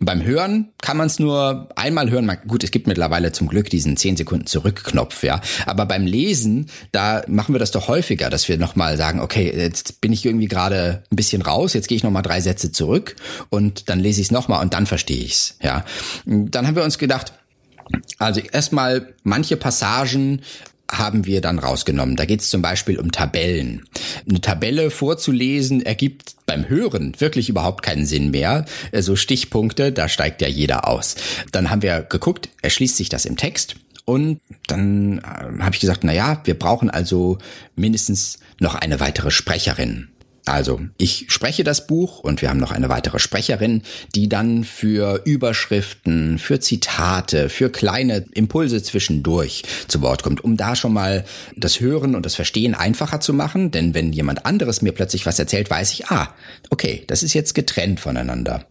[0.00, 2.30] Beim Hören kann man es nur einmal hören.
[2.46, 5.40] Gut, es gibt mittlerweile zum Glück diesen 10 Sekunden Zurückknopf, ja.
[5.66, 10.00] Aber beim Lesen, da machen wir das doch häufiger, dass wir nochmal sagen, okay, jetzt
[10.00, 13.16] bin ich irgendwie gerade ein bisschen raus, jetzt gehe ich nochmal drei Sätze zurück
[13.50, 15.84] und dann lese ich es nochmal und dann verstehe ich's, ja.
[16.26, 17.32] Dann haben wir uns gedacht,
[18.18, 20.42] also erstmal manche Passagen
[20.90, 22.16] haben wir dann rausgenommen.
[22.16, 23.86] Da geht es zum Beispiel um Tabellen.
[24.28, 28.64] Eine Tabelle vorzulesen ergibt beim Hören wirklich überhaupt keinen Sinn mehr.
[28.90, 31.16] So also Stichpunkte, da steigt ja jeder aus.
[31.52, 33.76] Dann haben wir geguckt, erschließt sich das im Text.
[34.04, 37.36] Und dann äh, habe ich gesagt, na ja, wir brauchen also
[37.76, 40.08] mindestens noch eine weitere Sprecherin.
[40.48, 43.82] Also, ich spreche das Buch und wir haben noch eine weitere Sprecherin,
[44.14, 50.74] die dann für Überschriften, für Zitate, für kleine Impulse zwischendurch zu Wort kommt, um da
[50.74, 51.24] schon mal
[51.56, 53.70] das Hören und das Verstehen einfacher zu machen.
[53.70, 56.34] Denn wenn jemand anderes mir plötzlich was erzählt, weiß ich, ah,
[56.70, 58.64] okay, das ist jetzt getrennt voneinander.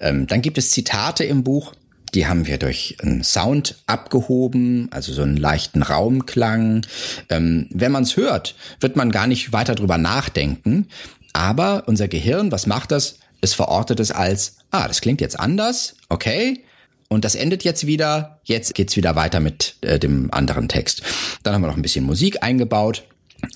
[0.00, 1.74] Ähm, dann gibt es Zitate im Buch,
[2.14, 6.84] die haben wir durch einen Sound abgehoben, also so einen leichten Raumklang.
[7.30, 10.88] Ähm, wenn man es hört, wird man gar nicht weiter drüber nachdenken.
[11.32, 13.18] Aber unser Gehirn, was macht das?
[13.40, 16.64] Es verortet es als, ah, das klingt jetzt anders, okay.
[17.08, 18.40] Und das endet jetzt wieder.
[18.44, 21.02] Jetzt geht's wieder weiter mit äh, dem anderen Text.
[21.42, 23.04] Dann haben wir noch ein bisschen Musik eingebaut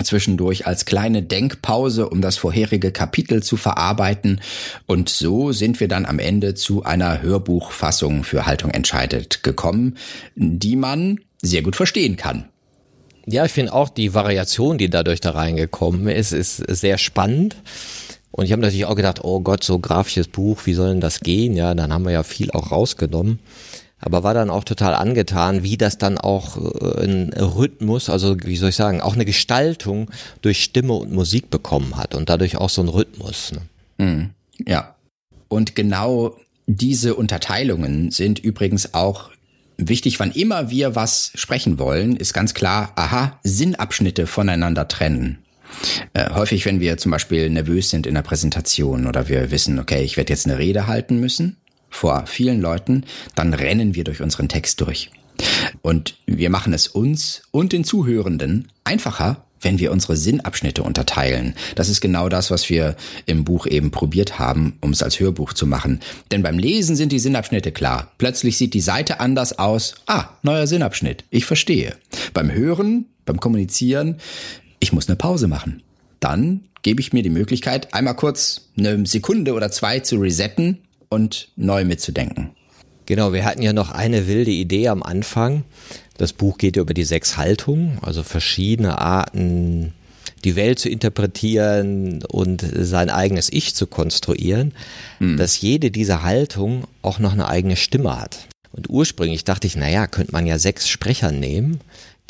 [0.03, 4.41] zwischendurch als kleine Denkpause, um das vorherige Kapitel zu verarbeiten.
[4.87, 9.97] Und so sind wir dann am Ende zu einer Hörbuchfassung für Haltung entscheidet gekommen,
[10.35, 12.49] die man sehr gut verstehen kann.
[13.27, 17.57] Ja, ich finde auch die Variation, die dadurch da reingekommen ist, ist sehr spannend.
[18.31, 21.21] Und ich habe natürlich auch gedacht, oh Gott, so grafisches Buch, wie soll denn das
[21.21, 21.57] gehen?
[21.57, 23.41] Ja, dann haben wir ja viel auch rausgenommen.
[23.99, 28.57] Aber war dann auch total angetan, wie das dann auch äh, ein Rhythmus, also wie
[28.57, 30.11] soll ich sagen, auch eine Gestaltung
[30.43, 33.53] durch Stimme und Musik bekommen hat und dadurch auch so ein Rhythmus.
[33.53, 34.05] Ne?
[34.07, 34.31] Mhm.
[34.67, 34.95] Ja.
[35.49, 36.37] Und genau
[36.67, 39.31] diese Unterteilungen sind übrigens auch
[39.79, 45.39] Wichtig, wann immer wir was sprechen wollen, ist ganz klar, aha, Sinnabschnitte voneinander trennen.
[46.15, 50.03] Äh, häufig, wenn wir zum Beispiel nervös sind in der Präsentation oder wir wissen, okay,
[50.03, 51.57] ich werde jetzt eine Rede halten müssen
[51.91, 55.11] vor vielen Leuten, dann rennen wir durch unseren Text durch.
[55.83, 61.55] Und wir machen es uns und den Zuhörenden einfacher, wenn wir unsere Sinnabschnitte unterteilen.
[61.75, 65.53] Das ist genau das, was wir im Buch eben probiert haben, um es als Hörbuch
[65.53, 66.01] zu machen.
[66.31, 68.13] Denn beim Lesen sind die Sinnabschnitte klar.
[68.19, 69.95] Plötzlich sieht die Seite anders aus.
[70.07, 71.25] Ah, neuer Sinnabschnitt.
[71.31, 71.97] Ich verstehe.
[72.35, 74.17] Beim Hören, beim Kommunizieren,
[74.79, 75.83] ich muss eine Pause machen.
[76.21, 81.49] Dann gebe ich mir die Möglichkeit, einmal kurz eine Sekunde oder zwei zu resetten und
[81.57, 82.51] neu mitzudenken.
[83.07, 85.63] Genau, wir hatten ja noch eine wilde Idee am Anfang.
[86.19, 89.93] Das Buch geht über die sechs Haltungen, also verschiedene Arten,
[90.45, 94.73] die Welt zu interpretieren und sein eigenes Ich zu konstruieren,
[95.19, 95.37] mhm.
[95.37, 98.47] dass jede dieser Haltungen auch noch eine eigene Stimme hat.
[98.73, 101.81] Und ursprünglich dachte ich, naja, könnte man ja sechs Sprecher nehmen,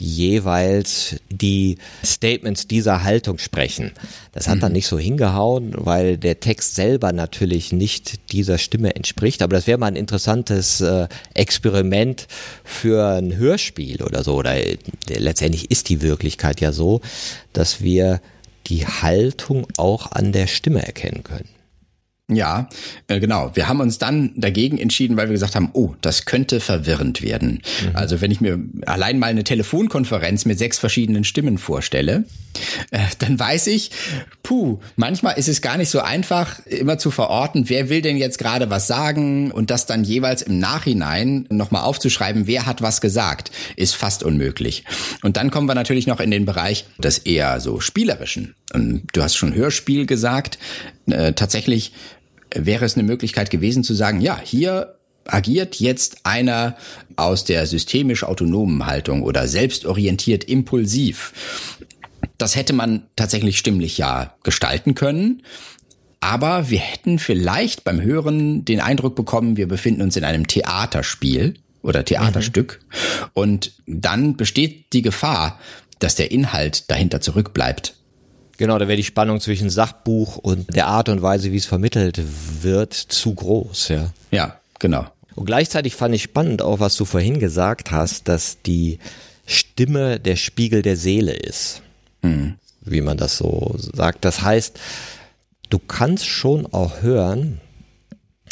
[0.01, 3.93] die jeweils die Statements dieser Haltung sprechen.
[4.33, 4.77] Das hat dann mhm.
[4.77, 9.43] nicht so hingehauen, weil der Text selber natürlich nicht dieser Stimme entspricht.
[9.43, 12.27] Aber das wäre mal ein interessantes äh, Experiment
[12.65, 14.35] für ein Hörspiel oder so.
[14.35, 14.77] Oder äh,
[15.09, 17.01] letztendlich ist die Wirklichkeit ja so,
[17.53, 18.21] dass wir
[18.67, 21.56] die Haltung auch an der Stimme erkennen können.
[22.29, 22.69] Ja,
[23.07, 23.53] äh, genau.
[23.55, 27.63] Wir haben uns dann dagegen entschieden, weil wir gesagt haben, oh, das könnte verwirrend werden.
[27.83, 27.95] Mhm.
[27.95, 32.25] Also wenn ich mir allein mal eine Telefonkonferenz mit sechs verschiedenen Stimmen vorstelle,
[32.91, 33.93] äh, dann weiß ich,
[34.43, 38.39] puh, manchmal ist es gar nicht so einfach, immer zu verorten, wer will denn jetzt
[38.39, 43.53] gerade was sagen und das dann jeweils im Nachhinein nochmal aufzuschreiben, wer hat was gesagt,
[43.77, 44.83] ist fast unmöglich.
[45.23, 48.57] Und dann kommen wir natürlich noch in den Bereich des eher so spielerischen.
[48.73, 50.59] Und du hast schon Hörspiel gesagt.
[51.07, 51.93] Äh, tatsächlich
[52.55, 56.77] wäre es eine Möglichkeit gewesen zu sagen, ja, hier agiert jetzt einer
[57.17, 61.33] aus der systemisch autonomen Haltung oder selbstorientiert impulsiv.
[62.39, 65.43] Das hätte man tatsächlich stimmlich ja gestalten können.
[66.21, 71.55] Aber wir hätten vielleicht beim Hören den Eindruck bekommen, wir befinden uns in einem Theaterspiel
[71.83, 72.81] oder Theaterstück.
[72.81, 73.27] Mhm.
[73.35, 75.61] Und dann besteht die Gefahr,
[75.99, 77.95] dass der Inhalt dahinter zurückbleibt.
[78.57, 82.21] Genau, da wäre die Spannung zwischen Sachbuch und der Art und Weise, wie es vermittelt
[82.63, 84.11] wird, zu groß, ja.
[84.31, 85.07] Ja, genau.
[85.35, 88.99] Und gleichzeitig fand ich spannend auch, was du vorhin gesagt hast, dass die
[89.47, 91.83] Stimme der Spiegel der Seele ist.
[92.23, 92.55] Mhm.
[92.81, 94.25] Wie man das so sagt.
[94.25, 94.79] Das heißt,
[95.69, 97.61] du kannst schon auch hören,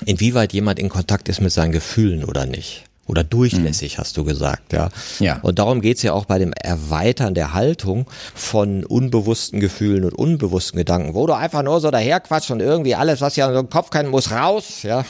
[0.05, 2.85] inwieweit jemand in Kontakt ist mit seinen Gefühlen oder nicht.
[3.07, 4.01] Oder durchlässig, mhm.
[4.01, 4.89] hast du gesagt, ja.
[5.19, 5.39] ja.
[5.43, 10.79] Und darum geht's ja auch bei dem Erweitern der Haltung von unbewussten Gefühlen und unbewussten
[10.79, 14.09] Gedanken, wo du einfach nur so daherquatscht und irgendwie alles, was ja im Kopf kann,
[14.09, 15.05] muss raus, ja.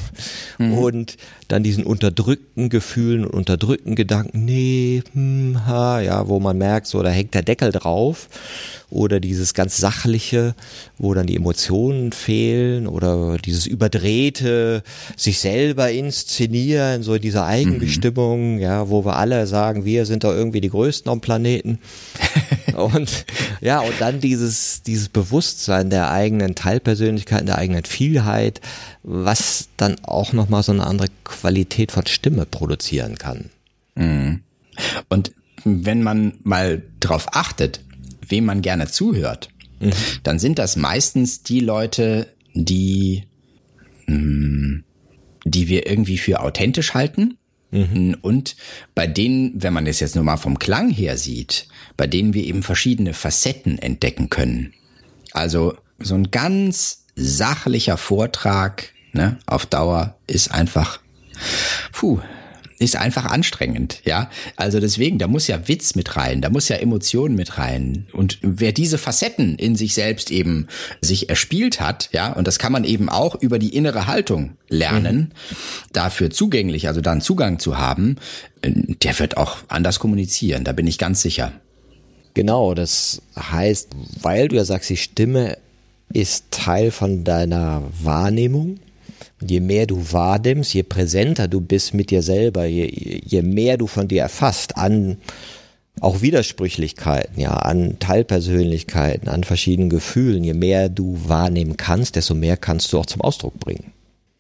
[0.59, 0.79] Mhm.
[0.79, 1.17] Und
[1.49, 7.03] dann diesen unterdrückten Gefühlen und unterdrückten Gedanken, nee, hm, ha, ja, wo man merkt, so,
[7.03, 8.29] da hängt der Deckel drauf
[8.91, 10.55] oder dieses ganz sachliche,
[10.99, 14.83] wo dann die Emotionen fehlen oder dieses überdrehte,
[15.17, 18.61] sich selber inszenieren, so diese Eigenbestimmung, mhm.
[18.61, 21.79] ja, wo wir alle sagen, wir sind da irgendwie die Größten am Planeten.
[22.75, 23.27] und
[23.61, 28.61] ja, und dann dieses, dieses Bewusstsein der eigenen Teilpersönlichkeit, der eigenen Vielheit,
[29.03, 33.51] was dann auch nochmal so eine andere Qualität von Stimme produzieren kann.
[33.95, 34.43] Mhm.
[35.09, 35.33] Und
[35.65, 37.81] wenn man mal drauf achtet,
[38.27, 39.49] wem man gerne zuhört,
[39.81, 39.93] mhm.
[40.23, 43.25] dann sind das meistens die Leute, die,
[44.07, 44.85] mh, hm,
[45.45, 47.37] die wir irgendwie für authentisch halten.
[47.75, 48.17] Mhm.
[48.23, 48.55] Und
[48.95, 52.45] bei denen, wenn man es jetzt nur mal vom Klang her sieht, bei denen wir
[52.45, 54.73] eben verschiedene Facetten entdecken können.
[55.33, 61.01] Also so ein ganz sachlicher Vortrag ne, auf Dauer ist einfach,
[61.93, 62.21] puh,
[62.79, 64.31] ist einfach anstrengend, ja.
[64.57, 68.07] Also deswegen, da muss ja Witz mit rein, da muss ja Emotionen mit rein.
[68.13, 70.67] Und wer diese Facetten in sich selbst eben
[71.01, 75.17] sich erspielt hat, ja, und das kann man eben auch über die innere Haltung lernen,
[75.17, 75.57] mhm.
[75.93, 78.17] dafür zugänglich, also dann Zugang zu haben,
[78.65, 81.53] der wird auch anders kommunizieren, da bin ich ganz sicher.
[82.35, 85.59] Genau, das heißt, weil du ja sagst, die Stimme
[86.13, 88.81] ist Teil von deiner Wahrnehmung,
[89.51, 93.87] je mehr du wahrnimmst, je präsenter du bist mit dir selber, je, je mehr du
[93.87, 95.19] von dir erfasst an
[96.01, 102.57] auch Widersprüchlichkeiten, ja, an Teilpersönlichkeiten, an verschiedenen Gefühlen, je mehr du wahrnehmen kannst, desto mehr
[102.57, 103.93] kannst du auch zum Ausdruck bringen.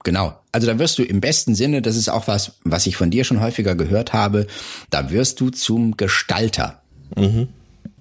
[0.02, 0.38] Genau.
[0.52, 3.24] Also da wirst du im besten Sinne, das ist auch was, was ich von dir
[3.24, 4.46] schon häufiger gehört habe,
[4.90, 6.82] da wirst du zum Gestalter.
[7.16, 7.48] Mhm.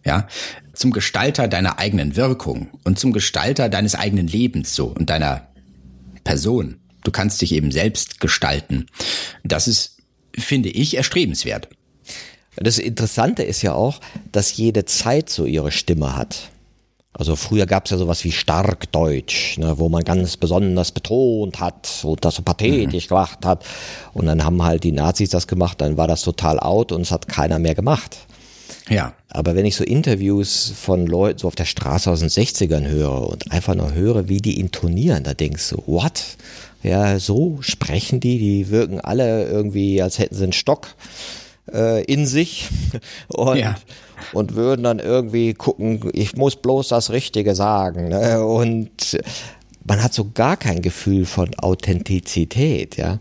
[0.06, 0.28] Ja,
[0.74, 5.48] zum Gestalter deiner eigenen Wirkung und zum Gestalter deines eigenen Lebens so und deiner
[6.26, 6.80] Person.
[7.04, 8.88] Du kannst dich eben selbst gestalten.
[9.44, 9.98] Das ist,
[10.38, 11.70] finde ich, erstrebenswert.
[12.56, 14.00] Das Interessante ist ja auch,
[14.32, 16.52] dass jede Zeit so ihre Stimme hat.
[17.16, 22.00] Also früher gab es ja sowas wie Starkdeutsch, ne, wo man ganz besonders betont hat
[22.04, 23.10] und das so pathetisch mhm.
[23.10, 23.66] gemacht hat.
[24.14, 27.12] Und dann haben halt die Nazis das gemacht, dann war das total out und es
[27.12, 28.18] hat keiner mehr gemacht.
[28.90, 29.14] Ja.
[29.30, 33.30] Aber wenn ich so Interviews von Leuten so auf der Straße aus den 60ern höre
[33.30, 36.24] und einfach nur höre, wie die intonieren, da denkst du, what?
[36.84, 40.96] Ja, so sprechen die, die wirken alle irgendwie, als hätten sie einen Stock
[41.72, 42.68] äh, in sich
[43.30, 43.76] und, ja.
[44.34, 48.10] und würden dann irgendwie gucken, ich muss bloß das Richtige sagen.
[48.10, 48.46] Ne?
[48.46, 49.18] Und
[49.86, 53.20] man hat so gar kein Gefühl von Authentizität, ja.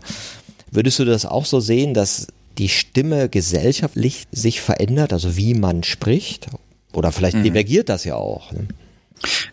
[0.71, 5.83] Würdest du das auch so sehen, dass die Stimme gesellschaftlich sich verändert, also wie man
[5.83, 6.47] spricht?
[6.93, 7.43] Oder vielleicht mhm.
[7.43, 8.51] divergiert das ja auch.
[8.51, 8.67] Ne?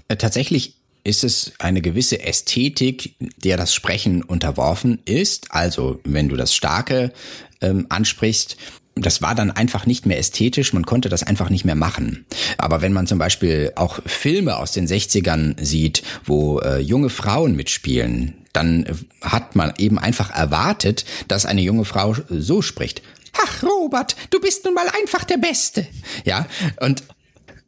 [0.09, 5.49] Äh, tatsächlich ist es eine gewisse Ästhetik, der das Sprechen unterworfen ist.
[5.51, 7.13] Also wenn du das Starke
[7.61, 8.57] ähm, ansprichst,
[8.97, 12.27] das war dann einfach nicht mehr ästhetisch, man konnte das einfach nicht mehr machen.
[12.59, 17.57] Aber wenn man zum Beispiel auch Filme aus den 60ern sieht, wo äh, junge Frauen
[17.57, 18.85] mitspielen, dann
[19.23, 23.03] hat man eben einfach erwartet, dass eine junge Frau so spricht.
[23.33, 25.87] Ach, Robert, du bist nun mal einfach der Beste.
[26.25, 26.47] Ja,
[26.81, 27.05] und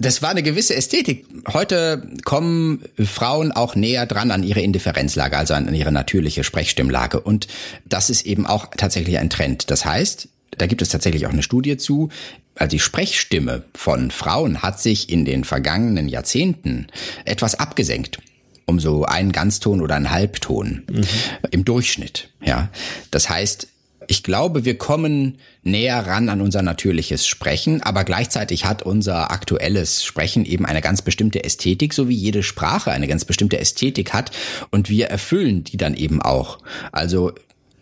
[0.02, 1.26] das war eine gewisse Ästhetik.
[1.52, 7.20] Heute kommen Frauen auch näher dran an ihre Indifferenzlage, also an ihre natürliche Sprechstimmlage.
[7.20, 7.46] Und
[7.88, 9.70] das ist eben auch tatsächlich ein Trend.
[9.70, 12.10] Das heißt, da gibt es tatsächlich auch eine Studie zu,
[12.54, 16.88] also die Sprechstimme von Frauen hat sich in den vergangenen Jahrzehnten
[17.24, 18.18] etwas abgesenkt
[18.64, 21.04] um so einen Ganzton oder einen Halbton mhm.
[21.50, 22.30] im Durchschnitt.
[22.44, 22.68] Ja,
[23.10, 23.68] das heißt,
[24.08, 30.04] ich glaube, wir kommen näher ran an unser natürliches Sprechen, aber gleichzeitig hat unser aktuelles
[30.04, 34.30] Sprechen eben eine ganz bestimmte Ästhetik, so wie jede Sprache eine ganz bestimmte Ästhetik hat
[34.70, 36.58] und wir erfüllen die dann eben auch.
[36.90, 37.32] Also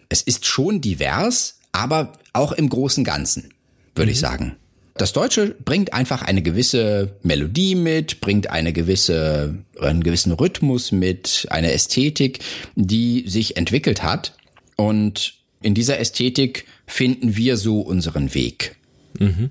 [0.09, 3.55] es ist schon divers, aber auch im großen Ganzen,
[3.95, 4.13] würde mhm.
[4.13, 4.57] ich sagen.
[4.95, 11.47] Das Deutsche bringt einfach eine gewisse Melodie mit, bringt eine gewisse, einen gewissen Rhythmus mit,
[11.49, 12.41] eine Ästhetik,
[12.75, 14.35] die sich entwickelt hat.
[14.77, 18.77] Und in dieser Ästhetik finden wir so unseren Weg.
[19.19, 19.51] Mhm.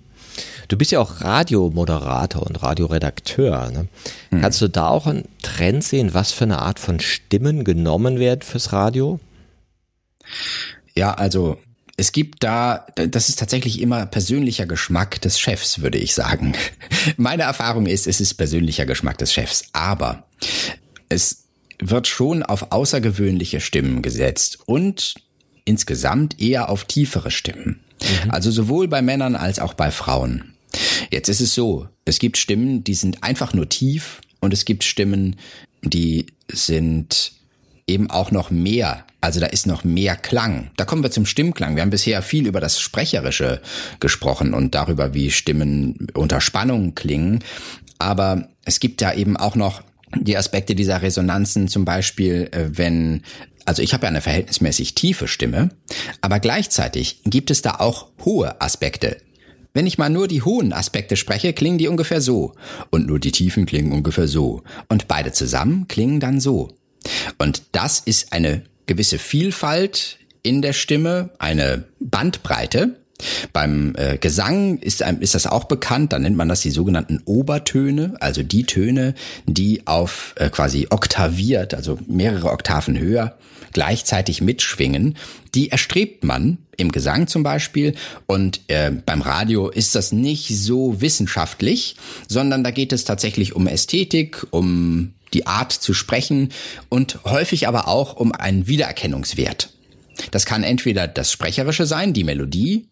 [0.68, 3.72] Du bist ja auch Radiomoderator und Radioredakteur.
[3.72, 3.88] Ne?
[4.32, 4.42] Mhm.
[4.42, 8.42] Kannst du da auch einen Trend sehen, was für eine Art von Stimmen genommen werden
[8.42, 9.20] fürs Radio?
[10.96, 11.58] Ja, also
[11.98, 16.54] es gibt da, das ist tatsächlich immer persönlicher Geschmack des Chefs, würde ich sagen.
[17.18, 20.24] Meine Erfahrung ist, es ist persönlicher Geschmack des Chefs, aber
[21.10, 21.46] es
[21.80, 25.16] wird schon auf außergewöhnliche Stimmen gesetzt und
[25.70, 27.80] insgesamt eher auf tiefere Stimmen.
[28.02, 28.32] Mhm.
[28.32, 30.54] Also sowohl bei Männern als auch bei Frauen.
[31.12, 34.84] Jetzt ist es so, es gibt Stimmen, die sind einfach nur tief und es gibt
[34.84, 35.38] Stimmen,
[35.82, 37.34] die sind
[37.88, 40.72] eben auch noch mehr also da ist noch mehr Klang.
[40.78, 41.76] Da kommen wir zum Stimmklang.
[41.76, 43.62] Wir haben bisher viel über das Sprecherische
[44.00, 47.40] gesprochen und darüber, wie Stimmen unter Spannung klingen.
[47.98, 49.82] Aber es gibt da eben auch noch
[50.16, 53.24] die Aspekte dieser Resonanzen, zum Beispiel, äh, wenn,
[53.70, 55.70] also ich habe ja eine verhältnismäßig tiefe Stimme,
[56.22, 59.18] aber gleichzeitig gibt es da auch hohe Aspekte.
[59.76, 62.56] Wenn ich mal nur die hohen Aspekte spreche, klingen die ungefähr so.
[62.90, 64.64] Und nur die tiefen klingen ungefähr so.
[64.88, 66.70] Und beide zusammen klingen dann so.
[67.38, 72.96] Und das ist eine gewisse Vielfalt in der Stimme, eine Bandbreite.
[73.54, 77.22] Beim äh, Gesang ist, einem, ist das auch bekannt, da nennt man das die sogenannten
[77.26, 79.14] Obertöne, also die Töne,
[79.46, 83.38] die auf äh, quasi oktaviert, also mehrere Oktaven höher,
[83.74, 85.18] gleichzeitig mitschwingen.
[85.56, 87.96] Die erstrebt man im Gesang zum Beispiel
[88.28, 91.96] und äh, beim Radio ist das nicht so wissenschaftlich,
[92.28, 96.50] sondern da geht es tatsächlich um Ästhetik, um die Art zu sprechen
[96.90, 99.70] und häufig aber auch um einen Wiedererkennungswert.
[100.32, 102.88] Das kann entweder das Sprecherische sein, die Melodie,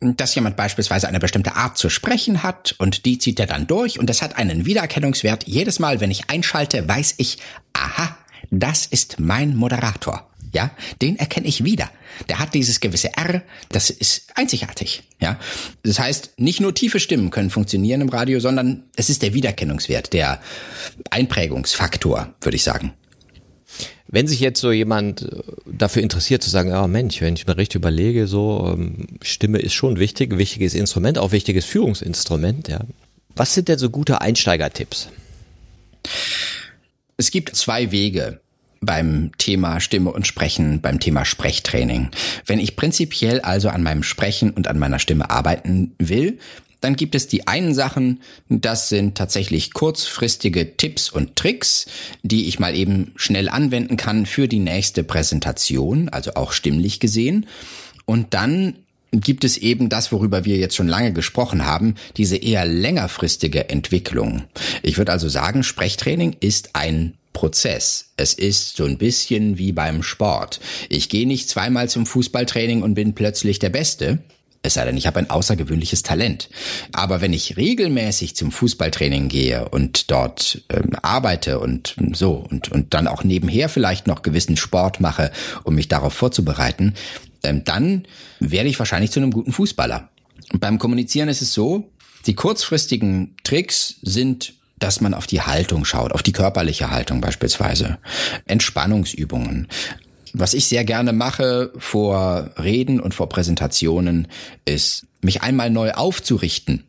[0.00, 3.98] dass jemand beispielsweise eine bestimmte Art zu sprechen hat und die zieht er dann durch
[3.98, 5.46] und das hat einen Wiedererkennungswert.
[5.46, 7.38] Jedes Mal, wenn ich einschalte, weiß ich,
[7.72, 8.16] aha,
[8.52, 10.28] das ist mein Moderator.
[10.52, 11.90] Ja, den erkenne ich wieder.
[12.28, 15.02] Der hat dieses gewisse R, das ist einzigartig.
[15.18, 15.40] Ja,
[15.82, 20.12] das heißt, nicht nur tiefe Stimmen können funktionieren im Radio, sondern es ist der Wiedererkennungswert,
[20.12, 20.42] der
[21.08, 22.92] Einprägungsfaktor, würde ich sagen.
[24.08, 27.46] Wenn sich jetzt so jemand äh, dafür interessiert zu sagen, ja oh Mensch, wenn ich
[27.46, 32.68] mir richtig überlege, so ähm, Stimme ist schon wichtig, wichtiges Instrument, auch wichtiges Führungsinstrument.
[32.68, 32.80] Ja,
[33.34, 35.08] was sind denn so gute Einsteigertipps?
[37.16, 38.41] Es gibt zwei Wege,
[38.82, 42.10] beim Thema Stimme und Sprechen, beim Thema Sprechtraining.
[42.44, 46.38] Wenn ich prinzipiell also an meinem Sprechen und an meiner Stimme arbeiten will,
[46.80, 51.86] dann gibt es die einen Sachen, das sind tatsächlich kurzfristige Tipps und Tricks,
[52.22, 57.46] die ich mal eben schnell anwenden kann für die nächste Präsentation, also auch stimmlich gesehen.
[58.04, 58.74] Und dann
[59.12, 64.42] gibt es eben das, worüber wir jetzt schon lange gesprochen haben, diese eher längerfristige Entwicklung.
[64.82, 68.12] Ich würde also sagen, Sprechtraining ist ein Prozess.
[68.16, 70.60] Es ist so ein bisschen wie beim Sport.
[70.88, 74.18] Ich gehe nicht zweimal zum Fußballtraining und bin plötzlich der Beste,
[74.64, 76.48] Es sei denn, ich habe ein außergewöhnliches Talent.
[76.92, 82.94] Aber wenn ich regelmäßig zum Fußballtraining gehe und dort ähm, arbeite und so und, und
[82.94, 85.32] dann auch nebenher vielleicht noch gewissen Sport mache,
[85.64, 86.94] um mich darauf vorzubereiten,
[87.42, 88.06] ähm, dann
[88.38, 90.10] werde ich wahrscheinlich zu einem guten Fußballer.
[90.52, 91.90] Und beim Kommunizieren ist es so,
[92.26, 97.98] die kurzfristigen Tricks sind dass man auf die Haltung schaut, auf die körperliche Haltung beispielsweise.
[98.46, 99.68] Entspannungsübungen.
[100.32, 104.28] Was ich sehr gerne mache vor Reden und vor Präsentationen,
[104.64, 106.84] ist, mich einmal neu aufzurichten.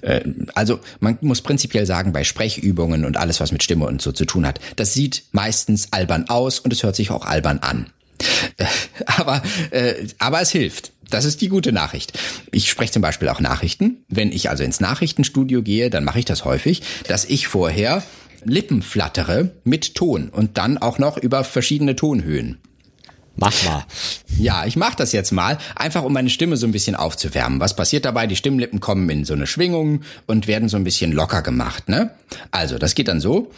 [0.00, 0.22] Äh,
[0.54, 4.24] also man muss prinzipiell sagen, bei Sprechübungen und alles, was mit Stimme und so zu
[4.24, 7.90] tun hat, das sieht meistens albern aus und es hört sich auch albern an.
[9.06, 10.92] aber, äh, aber es hilft.
[11.10, 12.18] Das ist die gute Nachricht.
[12.52, 14.04] Ich spreche zum Beispiel auch Nachrichten.
[14.08, 18.02] Wenn ich also ins Nachrichtenstudio gehe, dann mache ich das häufig, dass ich vorher
[18.44, 22.58] Lippen flattere mit Ton und dann auch noch über verschiedene Tonhöhen.
[23.36, 23.84] Mach mal.
[24.36, 27.60] Ja, ich mach das jetzt mal, einfach um meine Stimme so ein bisschen aufzuwärmen.
[27.60, 28.26] Was passiert dabei?
[28.26, 32.10] Die Stimmlippen kommen in so eine Schwingung und werden so ein bisschen locker gemacht, ne?
[32.50, 33.52] Also, das geht dann so.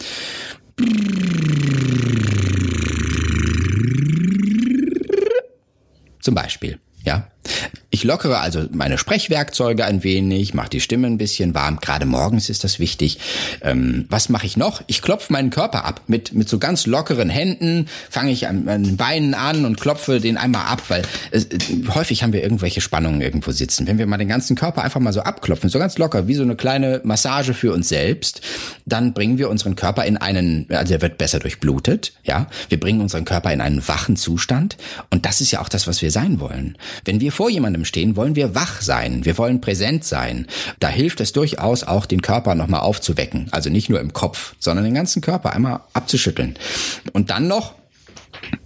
[6.20, 7.28] Zum Beispiel, ja.
[7.92, 11.80] Ich lockere also meine Sprechwerkzeuge ein wenig, mache die Stimme ein bisschen warm.
[11.80, 13.18] Gerade morgens ist das wichtig.
[13.62, 14.82] Ähm, was mache ich noch?
[14.86, 17.88] Ich klopfe meinen Körper ab mit mit so ganz lockeren Händen.
[18.08, 21.40] Fange ich an, den Beinen an und klopfe den einmal ab, weil äh,
[21.92, 23.88] häufig haben wir irgendwelche Spannungen irgendwo sitzen.
[23.88, 26.42] Wenn wir mal den ganzen Körper einfach mal so abklopfen, so ganz locker, wie so
[26.42, 28.40] eine kleine Massage für uns selbst,
[28.86, 32.12] dann bringen wir unseren Körper in einen, also er wird besser durchblutet.
[32.22, 34.76] Ja, wir bringen unseren Körper in einen wachen Zustand
[35.10, 36.78] und das ist ja auch das, was wir sein wollen.
[37.04, 40.46] Wenn wir vor jemandem jemandem stehen, wollen wir wach sein, wir wollen präsent sein.
[40.80, 43.48] Da hilft es durchaus auch, den Körper nochmal aufzuwecken.
[43.50, 46.56] Also nicht nur im Kopf, sondern den ganzen Körper einmal abzuschütteln.
[47.12, 47.74] Und dann noch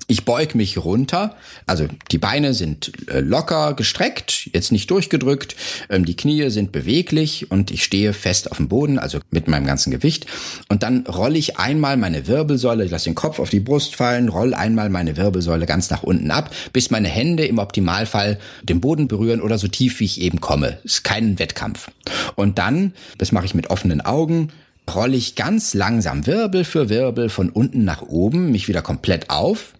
[0.06, 1.34] ich beug mich runter,
[1.66, 5.56] also die Beine sind äh, locker gestreckt, jetzt nicht durchgedrückt,
[5.88, 9.66] ähm, die Knie sind beweglich und ich stehe fest auf dem Boden, also mit meinem
[9.66, 10.26] ganzen Gewicht.
[10.68, 14.28] Und dann rolle ich einmal meine Wirbelsäule, ich lasse den Kopf auf die Brust fallen,
[14.28, 19.08] roll einmal meine Wirbelsäule ganz nach unten ab, bis meine Hände im Optimalfall den Boden
[19.08, 20.78] berühren oder so tief wie ich eben komme.
[20.84, 21.90] Ist kein Wettkampf.
[22.36, 24.50] Und dann, das mache ich mit offenen Augen,
[24.92, 29.74] rolle ich ganz langsam Wirbel für Wirbel von unten nach oben, mich wieder komplett auf,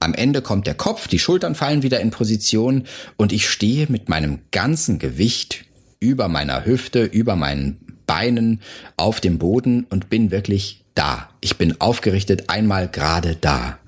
[0.00, 2.84] am Ende kommt der Kopf, die Schultern fallen wieder in Position
[3.16, 5.64] und ich stehe mit meinem ganzen Gewicht
[6.00, 8.60] über meiner Hüfte, über meinen Beinen
[8.96, 11.28] auf dem Boden und bin wirklich da.
[11.40, 13.78] Ich bin aufgerichtet, einmal gerade da.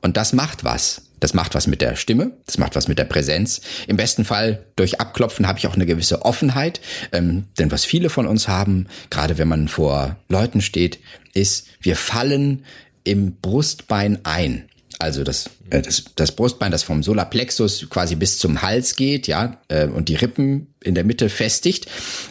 [0.00, 1.07] Und das macht was.
[1.20, 3.60] Das macht was mit der Stimme, das macht was mit der Präsenz.
[3.86, 6.80] Im besten Fall durch Abklopfen habe ich auch eine gewisse Offenheit.
[7.12, 10.98] Ähm, denn was viele von uns haben, gerade wenn man vor Leuten steht,
[11.34, 12.64] ist, wir fallen
[13.04, 18.62] im Brustbein ein also das, äh, das, das Brustbein, das vom Solarplexus quasi bis zum
[18.62, 21.86] Hals geht, ja, äh, und die Rippen in der Mitte festigt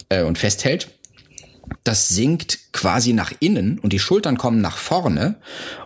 [0.10, 0.90] äh, und festhält.
[1.84, 5.36] Das sinkt quasi nach innen und die Schultern kommen nach vorne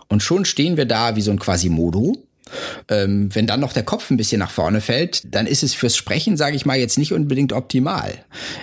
[0.08, 2.16] und schon stehen wir da wie so ein Quasimodo.
[2.88, 5.96] Ähm, wenn dann noch der Kopf ein bisschen nach vorne fällt, dann ist es fürs
[5.96, 8.12] Sprechen, sage ich mal, jetzt nicht unbedingt optimal.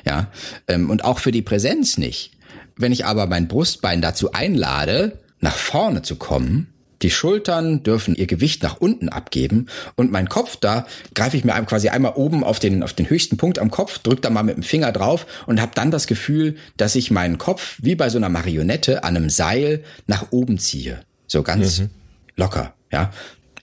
[0.06, 0.28] Ja,
[0.68, 2.32] ähm, und auch für die Präsenz nicht.
[2.76, 6.68] Wenn ich aber mein Brustbein dazu einlade, nach vorne zu kommen,
[7.02, 10.86] die Schultern dürfen ihr Gewicht nach unten abgeben und mein Kopf, da
[11.16, 14.22] greife ich mir quasi einmal oben auf den, auf den höchsten Punkt am Kopf, drücke
[14.22, 17.78] da mal mit dem Finger drauf und habe dann das Gefühl, dass ich meinen Kopf
[17.82, 21.02] wie bei so einer Marionette an einem Seil nach oben ziehe.
[21.28, 21.90] So ganz mhm.
[22.36, 23.12] locker, ja.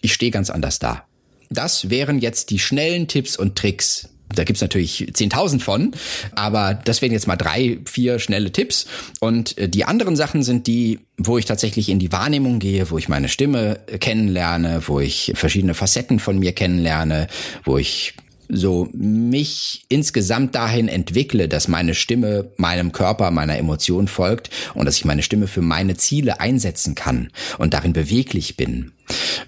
[0.07, 1.04] Ich stehe ganz anders da.
[1.50, 5.90] Das wären jetzt die schnellen Tipps und Tricks, da gibt's natürlich 10.000 von,
[6.36, 8.86] aber das wären jetzt mal drei, vier schnelle Tipps.
[9.18, 12.98] Und äh, die anderen Sachen sind die, wo ich tatsächlich in die Wahrnehmung gehe, wo
[12.98, 17.26] ich meine Stimme kennenlerne, wo ich verschiedene Facetten von mir kennenlerne,
[17.64, 18.14] wo ich
[18.49, 24.97] so mich insgesamt dahin entwickle, dass meine Stimme meinem Körper, meiner Emotion folgt und dass
[24.97, 28.92] ich meine Stimme für meine Ziele einsetzen kann und darin beweglich bin.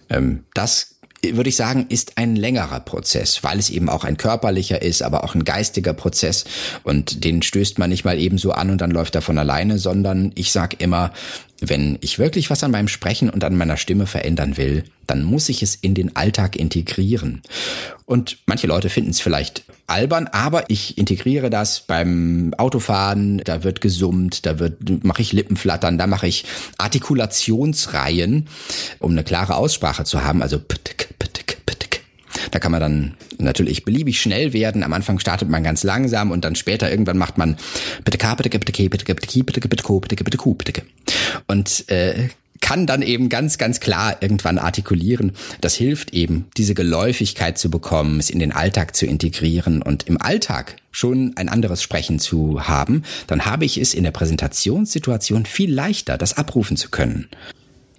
[0.08, 4.82] Ähm, das würde ich sagen, ist ein längerer Prozess, weil es eben auch ein körperlicher
[4.82, 6.44] ist, aber auch ein geistiger Prozess
[6.84, 9.78] und den stößt man nicht mal eben so an und dann läuft er von alleine,
[9.78, 11.12] sondern ich sag immer,
[11.60, 15.48] wenn ich wirklich was an meinem Sprechen und an meiner Stimme verändern will, dann muss
[15.48, 17.42] ich es in den Alltag integrieren.
[18.04, 23.80] Und manche Leute finden es vielleicht albern, aber ich integriere das beim Autofahren, da wird
[23.80, 26.44] gesummt, da wird mache ich Lippenflattern, da mache ich
[26.78, 28.46] Artikulationsreihen,
[28.98, 31.57] um eine klare Aussprache zu haben, also ptk, ptk.
[32.50, 34.82] Da kann man dann natürlich beliebig schnell werden.
[34.82, 37.56] Am Anfang startet man ganz langsam und dann später irgendwann macht man
[41.46, 42.28] und äh,
[42.60, 45.32] kann dann eben ganz, ganz klar irgendwann artikulieren.
[45.60, 50.20] Das hilft eben, diese Geläufigkeit zu bekommen, es in den Alltag zu integrieren und im
[50.20, 55.72] Alltag schon ein anderes Sprechen zu haben, dann habe ich es in der Präsentationssituation viel
[55.72, 57.28] leichter, das abrufen zu können.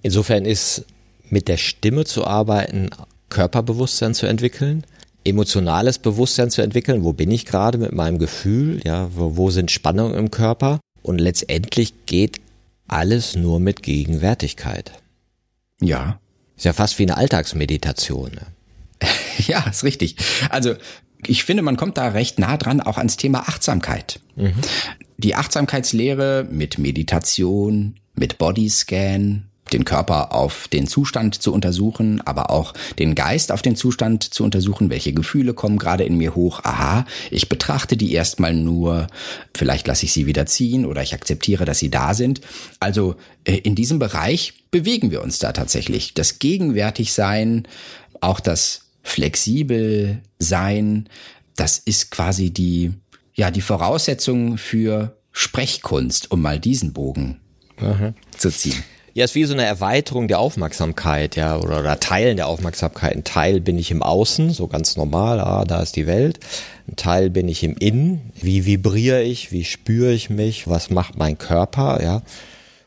[0.01, 0.85] Insofern ist
[1.29, 2.89] mit der Stimme zu arbeiten,
[3.29, 4.85] Körperbewusstsein zu entwickeln,
[5.23, 7.03] emotionales Bewusstsein zu entwickeln.
[7.03, 8.81] Wo bin ich gerade mit meinem Gefühl?
[8.83, 10.79] Ja, wo, wo sind Spannungen im Körper?
[11.01, 12.41] Und letztendlich geht
[12.87, 14.91] alles nur mit Gegenwärtigkeit.
[15.81, 16.19] Ja.
[16.57, 18.31] Ist ja fast wie eine Alltagsmeditation.
[18.31, 19.07] Ne?
[19.47, 20.17] ja, ist richtig.
[20.49, 20.75] Also
[21.25, 24.19] ich finde, man kommt da recht nah dran, auch ans Thema Achtsamkeit.
[24.35, 24.53] Mhm.
[25.17, 32.73] Die Achtsamkeitslehre mit Meditation, mit Bodyscan, den Körper auf den Zustand zu untersuchen, aber auch
[32.97, 36.61] den Geist auf den Zustand zu untersuchen, welche Gefühle kommen gerade in mir hoch.
[36.63, 39.07] Aha, ich betrachte die erstmal nur,
[39.55, 42.41] vielleicht lasse ich sie wieder ziehen oder ich akzeptiere, dass sie da sind.
[42.79, 46.13] Also äh, in diesem Bereich bewegen wir uns da tatsächlich.
[46.13, 47.67] Das Gegenwärtigsein,
[48.21, 51.09] auch das flexibel sein,
[51.55, 52.93] das ist quasi die,
[53.33, 57.39] ja, die Voraussetzung für Sprechkunst, um mal diesen Bogen
[57.77, 58.13] Aha.
[58.37, 58.83] zu ziehen.
[59.19, 63.17] Ja, es ist wie so eine Erweiterung der Aufmerksamkeit, ja, oder, oder Teilen der Aufmerksamkeit.
[63.17, 66.39] Ein Teil bin ich im Außen, so ganz normal, ah, da ist die Welt.
[66.87, 68.31] Ein Teil bin ich im Innen.
[68.39, 69.51] Wie vibriere ich?
[69.51, 70.69] Wie spüre ich mich?
[70.69, 72.21] Was macht mein Körper, ja?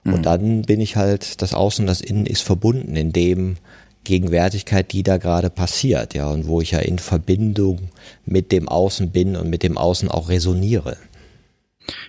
[0.07, 0.22] Und mhm.
[0.22, 3.59] dann bin ich halt, das Außen, das Innen ist verbunden in dem,
[4.05, 7.91] Gegenwärtigkeit, die da gerade passiert, ja, und wo ich ja in Verbindung
[8.24, 10.97] mit dem Außen bin und mit dem Außen auch resoniere.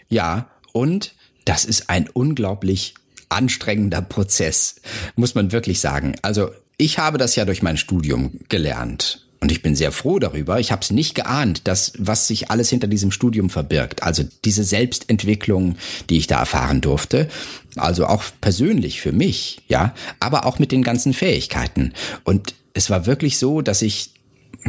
[0.08, 1.14] Ja, und
[1.44, 2.96] das ist ein unglaublich
[3.34, 4.76] anstrengender Prozess,
[5.16, 6.16] muss man wirklich sagen.
[6.22, 9.20] Also ich habe das ja durch mein Studium gelernt.
[9.44, 10.62] Und ich bin sehr froh darüber.
[10.62, 14.02] Ich habe es nicht geahnt, dass was sich alles hinter diesem Studium verbirgt.
[14.02, 15.76] Also diese Selbstentwicklung,
[16.10, 17.28] die ich da erfahren durfte.
[17.76, 21.92] Also auch persönlich für mich, ja, aber auch mit den ganzen Fähigkeiten.
[22.24, 24.13] Und es war wirklich so, dass ich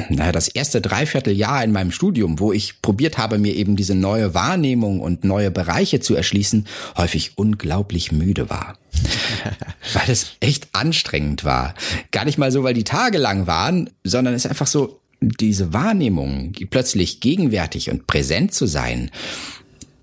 [0.08, 4.34] naja, das erste Dreivierteljahr in meinem Studium, wo ich probiert habe, mir eben diese neue
[4.34, 6.66] Wahrnehmung und neue Bereiche zu erschließen,
[6.96, 8.78] häufig unglaublich müde war.
[9.92, 11.74] weil es echt anstrengend war.
[12.10, 15.72] Gar nicht mal so, weil die Tage lang waren, sondern es ist einfach so, diese
[15.72, 19.10] Wahrnehmung, plötzlich gegenwärtig und präsent zu sein,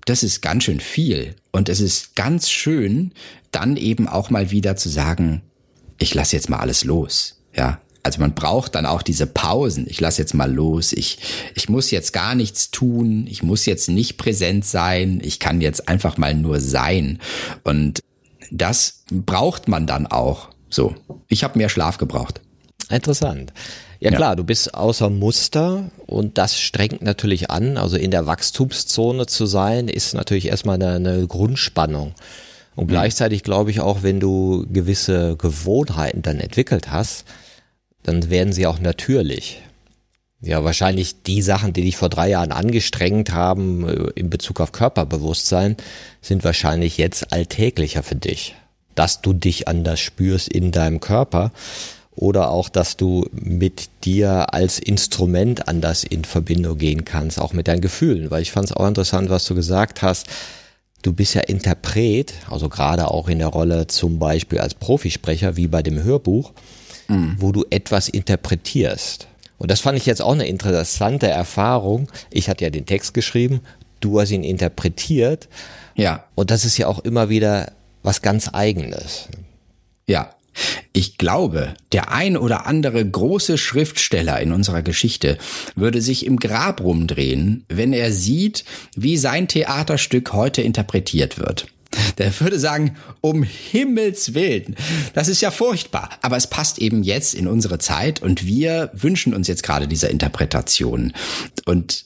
[0.04, 1.36] das ist ganz schön viel.
[1.52, 3.12] Und es ist ganz schön,
[3.50, 5.42] dann eben auch mal wieder zu sagen,
[5.98, 7.40] ich lasse jetzt mal alles los.
[7.54, 9.86] Ja, also man braucht dann auch diese Pausen.
[9.88, 10.92] Ich lasse jetzt mal los.
[10.92, 11.18] Ich,
[11.54, 13.26] ich muss jetzt gar nichts tun.
[13.28, 15.20] Ich muss jetzt nicht präsent sein.
[15.22, 17.20] Ich kann jetzt einfach mal nur sein.
[17.62, 18.00] Und
[18.50, 20.48] das braucht man dann auch.
[20.68, 20.94] So.
[21.28, 22.40] Ich habe mehr Schlaf gebraucht.
[22.90, 23.52] Interessant.
[24.00, 24.34] Ja klar, ja.
[24.36, 27.76] du bist außer Muster und das strengt natürlich an.
[27.76, 32.14] Also in der Wachstumszone zu sein, ist natürlich erstmal eine, eine Grundspannung.
[32.74, 32.90] Und mhm.
[32.90, 37.26] gleichzeitig glaube ich auch, wenn du gewisse Gewohnheiten dann entwickelt hast,
[38.02, 39.60] dann werden sie auch natürlich.
[40.44, 44.72] Ja, wahrscheinlich die Sachen, die dich vor drei Jahren angestrengt haben äh, in Bezug auf
[44.72, 45.76] Körperbewusstsein,
[46.20, 48.56] sind wahrscheinlich jetzt alltäglicher für dich.
[48.96, 51.52] Dass du dich anders spürst in deinem Körper
[52.14, 57.68] oder auch, dass du mit dir als Instrument anders in Verbindung gehen kannst, auch mit
[57.68, 58.30] deinen Gefühlen.
[58.30, 60.26] Weil ich fand es auch interessant, was du gesagt hast.
[61.02, 65.68] Du bist ja Interpret, also gerade auch in der Rolle zum Beispiel als Profisprecher, wie
[65.68, 66.52] bei dem Hörbuch
[67.12, 67.36] mhm.
[67.38, 69.28] wo du etwas interpretierst.
[69.58, 72.08] Und das fand ich jetzt auch eine interessante Erfahrung.
[72.30, 73.60] Ich hatte ja den Text geschrieben,
[74.00, 75.48] du hast ihn interpretiert.
[75.94, 76.24] Ja.
[76.34, 79.28] Und das ist ja auch immer wieder was ganz eigenes.
[80.06, 80.34] Ja.
[80.92, 85.38] Ich glaube, der ein oder andere große Schriftsteller in unserer Geschichte
[85.76, 91.68] würde sich im Grab rumdrehen, wenn er sieht, wie sein Theaterstück heute interpretiert wird.
[92.18, 94.76] Der würde sagen, um Himmels Willen,
[95.14, 96.10] das ist ja furchtbar.
[96.22, 100.10] Aber es passt eben jetzt in unsere Zeit und wir wünschen uns jetzt gerade dieser
[100.10, 101.12] Interpretation.
[101.64, 102.04] Und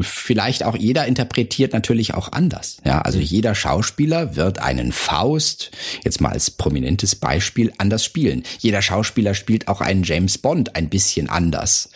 [0.00, 2.78] vielleicht auch jeder interpretiert natürlich auch anders.
[2.84, 5.70] Ja, also jeder Schauspieler wird einen Faust,
[6.02, 8.42] jetzt mal als prominentes Beispiel, anders spielen.
[8.58, 11.90] Jeder Schauspieler spielt auch einen James Bond ein bisschen anders,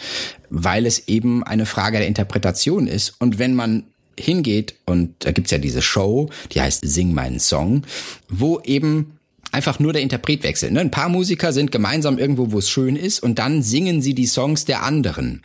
[0.51, 3.15] weil es eben eine Frage der Interpretation ist.
[3.19, 3.85] Und wenn man
[4.19, 7.83] hingeht und da gibt's ja diese Show, die heißt Sing meinen Song,
[8.29, 9.19] wo eben
[9.55, 10.73] einfach nur der Interpret wechselt.
[10.73, 10.81] Ne?
[10.81, 14.27] Ein paar Musiker sind gemeinsam irgendwo, wo es schön ist und dann singen sie die
[14.27, 15.43] Songs der anderen.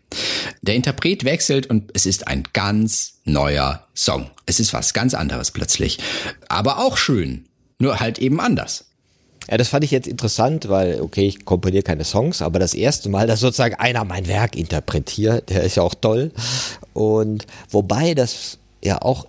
[0.61, 4.31] Der Interpret wechselt und es ist ein ganz neuer Song.
[4.45, 5.99] Es ist was ganz anderes plötzlich.
[6.49, 7.45] Aber auch schön.
[7.77, 8.85] Nur halt eben anders.
[9.49, 13.09] Ja, das fand ich jetzt interessant, weil, okay, ich komponiere keine Songs, aber das erste
[13.09, 16.31] Mal, dass sozusagen einer mein Werk interpretiert, der ist ja auch toll.
[16.93, 19.25] Und wobei das ja auch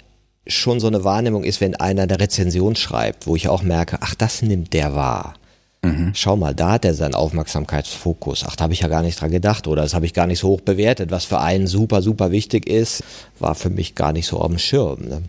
[0.47, 4.15] schon so eine Wahrnehmung ist, wenn einer eine Rezension schreibt, wo ich auch merke, ach,
[4.15, 5.35] das nimmt der wahr.
[5.83, 6.13] Mhm.
[6.15, 8.45] Schau mal, da hat er seinen Aufmerksamkeitsfokus.
[8.47, 10.41] Ach, da habe ich ja gar nicht dran gedacht oder das habe ich gar nicht
[10.41, 11.11] so hoch bewertet.
[11.11, 13.03] Was für einen super, super wichtig ist,
[13.39, 15.09] war für mich gar nicht so auf dem Schirm.
[15.09, 15.23] Ne?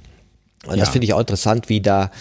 [0.66, 0.78] Und ja.
[0.78, 2.12] das finde ich auch interessant, wie da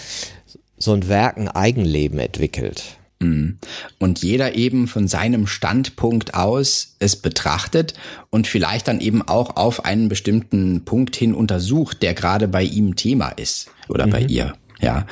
[0.79, 2.97] so ein Werk ein Eigenleben entwickelt.
[3.21, 3.59] Mhm.
[3.99, 7.95] Und jeder eben von seinem Standpunkt aus es betrachtet
[8.31, 12.97] und vielleicht dann eben auch auf einen bestimmten Punkt hin untersucht, der gerade bei ihm
[12.97, 14.11] Thema ist oder mhm.
[14.11, 14.55] bei ihr.
[14.81, 15.07] Ja,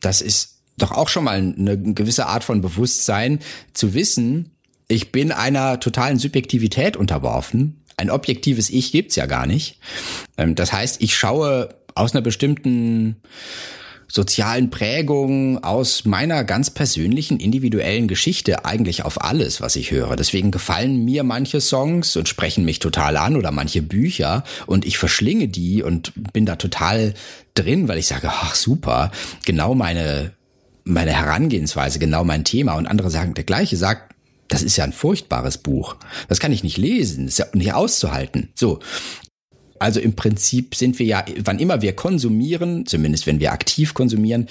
[0.00, 3.40] das ist doch auch schon mal eine gewisse Art von Bewusstsein
[3.74, 4.52] zu wissen,
[4.92, 7.80] ich bin einer totalen Subjektivität unterworfen.
[7.96, 9.78] Ein objektives Ich gibt's ja gar nicht.
[10.36, 13.16] Ähm, das heißt, ich schaue aus einer bestimmten
[14.12, 20.16] sozialen Prägung, aus meiner ganz persönlichen, individuellen Geschichte eigentlich auf alles, was ich höre.
[20.16, 24.98] Deswegen gefallen mir manche Songs und sprechen mich total an oder manche Bücher und ich
[24.98, 27.14] verschlinge die und bin da total
[27.54, 29.12] drin, weil ich sage, ach super,
[29.46, 30.32] genau meine,
[30.84, 34.14] meine Herangehensweise, genau mein Thema und andere sagen, der gleiche sagt,
[34.48, 35.96] das ist ja ein furchtbares Buch.
[36.28, 38.50] Das kann ich nicht lesen, ist ja nicht auszuhalten.
[38.54, 38.80] So.
[39.82, 44.46] Also im Prinzip sind wir ja, wann immer wir konsumieren, zumindest wenn wir aktiv konsumieren,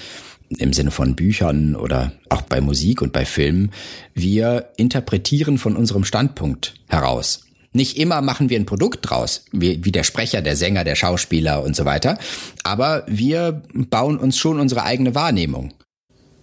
[0.57, 3.71] im Sinne von Büchern oder auch bei Musik und bei Filmen,
[4.13, 7.45] wir interpretieren von unserem Standpunkt heraus.
[7.71, 11.63] Nicht immer machen wir ein Produkt draus, wie, wie der Sprecher, der Sänger, der Schauspieler
[11.63, 12.19] und so weiter,
[12.63, 15.73] aber wir bauen uns schon unsere eigene Wahrnehmung.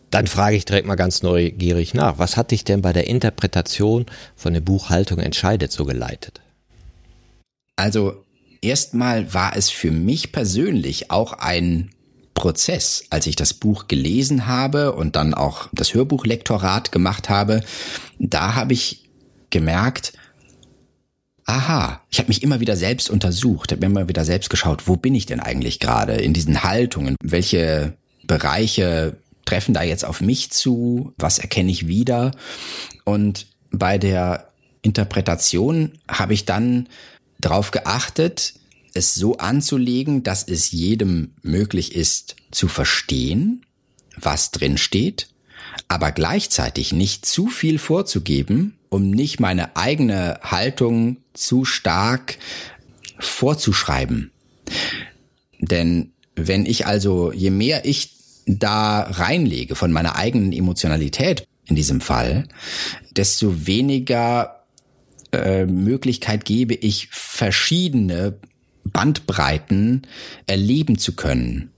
[0.09, 2.18] Dann frage ich direkt mal ganz neugierig nach.
[2.18, 6.41] Was hat dich denn bei der Interpretation von der Buchhaltung entscheidet so geleitet?
[7.76, 8.24] Also
[8.61, 11.90] erstmal war es für mich persönlich auch ein
[12.34, 17.62] Prozess, als ich das Buch gelesen habe und dann auch das Hörbuchlektorat gemacht habe.
[18.18, 19.09] Da habe ich
[19.50, 20.12] gemerkt,
[21.44, 24.96] aha, ich habe mich immer wieder selbst untersucht, habe mir immer wieder selbst geschaut, wo
[24.96, 27.16] bin ich denn eigentlich gerade in diesen Haltungen?
[27.22, 31.14] Welche Bereiche treffen da jetzt auf mich zu?
[31.16, 32.32] Was erkenne ich wieder?
[33.04, 34.52] Und bei der
[34.82, 36.88] Interpretation habe ich dann
[37.39, 38.55] darauf geachtet,
[38.95, 43.64] es so anzulegen, dass es jedem möglich ist zu verstehen,
[44.16, 45.28] was drin steht,
[45.86, 52.39] aber gleichzeitig nicht zu viel vorzugeben, um nicht meine eigene Haltung zu stark
[53.18, 54.32] vorzuschreiben.
[55.61, 58.14] Denn wenn ich also, je mehr ich
[58.47, 62.49] da reinlege von meiner eigenen Emotionalität in diesem Fall,
[63.11, 64.57] desto weniger
[65.32, 68.38] äh, Möglichkeit gebe ich verschiedene
[68.84, 70.02] Bandbreiten
[70.46, 71.70] erleben zu können.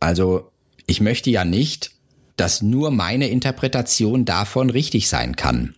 [0.00, 0.50] Also
[0.86, 1.92] ich möchte ja nicht,
[2.36, 5.74] dass nur meine Interpretation davon richtig sein kann.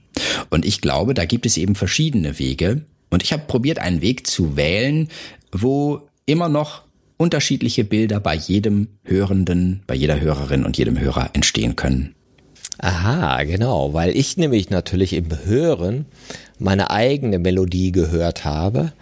[0.50, 2.84] Und ich glaube, da gibt es eben verschiedene Wege.
[3.10, 5.08] Und ich habe probiert, einen Weg zu wählen,
[5.52, 6.82] wo immer noch
[7.16, 12.14] unterschiedliche Bilder bei jedem Hörenden, bei jeder Hörerin und jedem Hörer entstehen können.
[12.78, 16.06] Aha, genau, weil ich nämlich natürlich im Hören
[16.58, 18.92] meine eigene Melodie gehört habe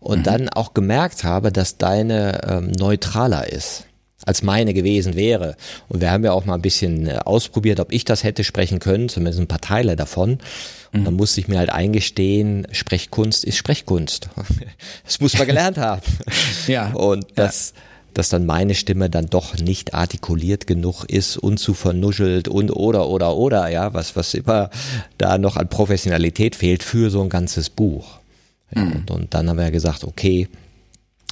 [0.00, 0.24] und mhm.
[0.24, 3.84] dann auch gemerkt habe, dass deine ähm, neutraler ist
[4.24, 5.56] als meine gewesen wäre.
[5.88, 8.80] Und wir haben ja auch mal ein bisschen äh, ausprobiert, ob ich das hätte sprechen
[8.80, 10.38] können, zumindest ein paar Teile davon.
[10.92, 11.04] Und mhm.
[11.04, 14.28] dann musste ich mir halt eingestehen, Sprechkunst ist Sprechkunst.
[15.04, 16.02] Das muss man gelernt haben.
[16.66, 16.92] ja.
[16.92, 17.82] Und das, ja
[18.16, 23.08] dass dann meine Stimme dann doch nicht artikuliert genug ist und zu vernuschelt und oder
[23.08, 24.70] oder oder ja, was was immer
[25.18, 28.18] da noch an Professionalität fehlt für so ein ganzes Buch.
[28.74, 28.92] Ja, mhm.
[28.92, 30.48] und, und dann haben wir ja gesagt, okay,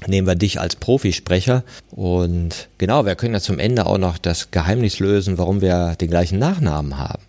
[0.07, 4.51] nehmen wir dich als Profisprecher und genau, wir können ja zum Ende auch noch das
[4.51, 7.23] Geheimnis lösen, warum wir den gleichen Nachnamen haben.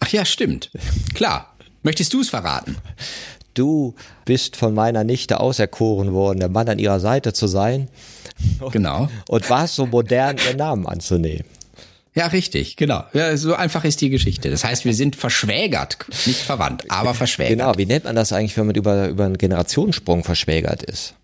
[0.00, 0.70] Ach ja, stimmt.
[1.14, 1.54] Klar.
[1.82, 2.78] Möchtest du es verraten?
[3.52, 3.94] Du
[4.24, 7.88] bist von meiner Nichte auserkoren worden, der Mann an ihrer Seite zu sein.
[8.72, 9.08] Genau.
[9.28, 11.44] Und war es so modern, ihren Namen anzunehmen.
[12.14, 13.02] Ja, richtig, genau.
[13.12, 14.48] Ja, so einfach ist die Geschichte.
[14.48, 17.58] Das heißt, wir sind verschwägert, nicht verwandt, aber verschwägert.
[17.58, 21.14] Genau, wie nennt man das eigentlich, wenn man über, über einen Generationssprung verschwägert ist?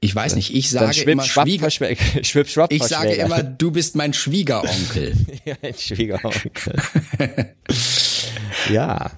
[0.00, 1.70] Ich weiß nicht, ich sage schwipp, immer Schwieger
[2.22, 5.14] schwipp, schwapp, Ich sage immer, du bist mein Schwiegeronkel.
[5.46, 6.74] ja, ein Schwiegeronkel.
[8.70, 9.12] ja.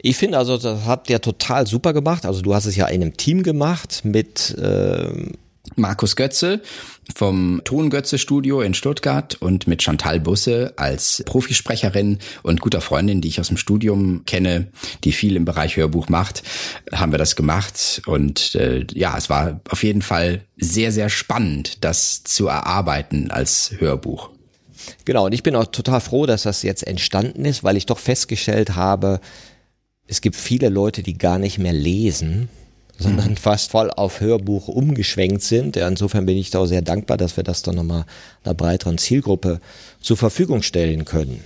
[0.00, 2.24] Ich finde also, das habt ihr total super gemacht.
[2.24, 5.32] Also du hast es ja in einem Team gemacht mit ähm,
[5.76, 6.60] Markus Götze
[7.14, 13.28] vom Tongötze Studio in Stuttgart und mit Chantal Busse als Profisprecherin und guter Freundin, die
[13.28, 14.68] ich aus dem Studium kenne,
[15.04, 16.42] die viel im Bereich Hörbuch macht,
[16.92, 21.84] haben wir das gemacht und äh, ja, es war auf jeden Fall sehr sehr spannend,
[21.84, 24.30] das zu erarbeiten als Hörbuch.
[25.04, 27.98] Genau, und ich bin auch total froh, dass das jetzt entstanden ist, weil ich doch
[27.98, 29.20] festgestellt habe,
[30.06, 32.48] es gibt viele Leute, die gar nicht mehr lesen
[33.02, 33.36] sondern mhm.
[33.36, 35.76] fast voll auf Hörbuch umgeschwenkt sind.
[35.76, 38.04] Ja, insofern bin ich da auch sehr dankbar, dass wir das dann nochmal
[38.44, 39.60] einer breiteren Zielgruppe
[40.00, 41.42] zur Verfügung stellen können.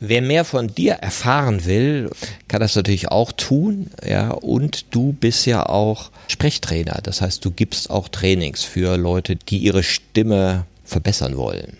[0.00, 2.10] Wer mehr von dir erfahren will,
[2.46, 3.90] kann das natürlich auch tun.
[4.06, 7.00] Ja, und du bist ja auch Sprechtrainer.
[7.02, 11.76] Das heißt, du gibst auch Trainings für Leute, die ihre Stimme verbessern wollen.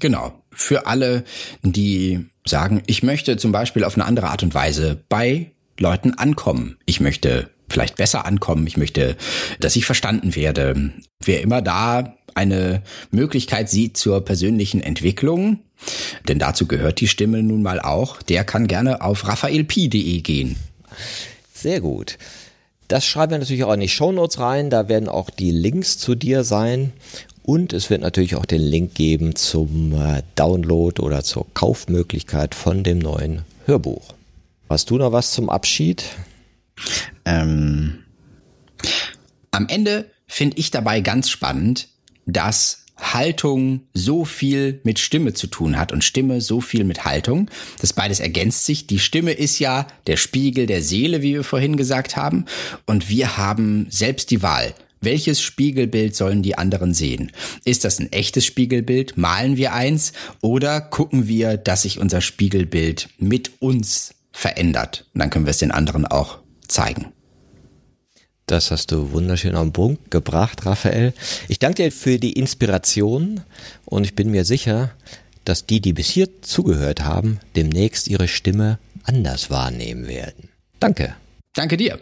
[0.00, 0.32] Genau.
[0.50, 1.24] Für alle,
[1.62, 6.78] die sagen, ich möchte zum Beispiel auf eine andere Art und Weise bei Leuten ankommen.
[6.86, 8.66] Ich möchte vielleicht besser ankommen.
[8.66, 9.16] Ich möchte,
[9.60, 10.92] dass ich verstanden werde.
[11.22, 15.60] Wer immer da eine Möglichkeit sieht zur persönlichen Entwicklung,
[16.28, 20.56] denn dazu gehört die Stimme nun mal auch, der kann gerne auf raphaelp.de gehen.
[21.52, 22.18] Sehr gut.
[22.88, 24.70] Das schreiben wir natürlich auch in die Shownotes rein.
[24.70, 26.92] Da werden auch die Links zu dir sein.
[27.42, 32.82] Und es wird natürlich auch den Link geben zum äh, Download oder zur Kaufmöglichkeit von
[32.82, 34.14] dem neuen Hörbuch.
[34.68, 36.04] Hast du noch was zum Abschied?
[37.24, 38.04] Ähm,
[39.50, 41.88] am Ende finde ich dabei ganz spannend,
[42.26, 47.50] dass Haltung so viel mit Stimme zu tun hat und Stimme so viel mit Haltung.
[47.80, 48.86] Das beides ergänzt sich.
[48.86, 52.46] Die Stimme ist ja der Spiegel der Seele, wie wir vorhin gesagt haben.
[52.86, 54.74] Und wir haben selbst die Wahl.
[55.02, 57.32] Welches Spiegelbild sollen die anderen sehen?
[57.64, 59.18] Ist das ein echtes Spiegelbild?
[59.18, 60.14] Malen wir eins?
[60.40, 65.06] Oder gucken wir, dass sich unser Spiegelbild mit uns verändert?
[65.12, 66.38] Und dann können wir es den anderen auch
[66.68, 67.12] zeigen.
[68.46, 71.12] Das hast du wunderschön am Punkt gebracht, Raphael.
[71.48, 73.40] Ich danke dir für die Inspiration
[73.84, 74.92] und ich bin mir sicher,
[75.44, 80.48] dass die, die bis hier zugehört haben, demnächst ihre Stimme anders wahrnehmen werden.
[80.78, 81.14] Danke.
[81.54, 81.98] Danke dir.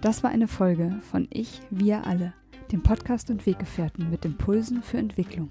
[0.00, 2.34] Das war eine Folge von Ich, wir alle,
[2.72, 5.50] dem Podcast und Weggefährten mit Impulsen für Entwicklung.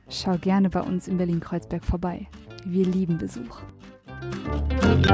[0.11, 2.27] schau gerne bei uns in Berlin-Kreuzberg vorbei.
[2.65, 3.61] Wir lieben Besuch.
[4.21, 5.11] Musik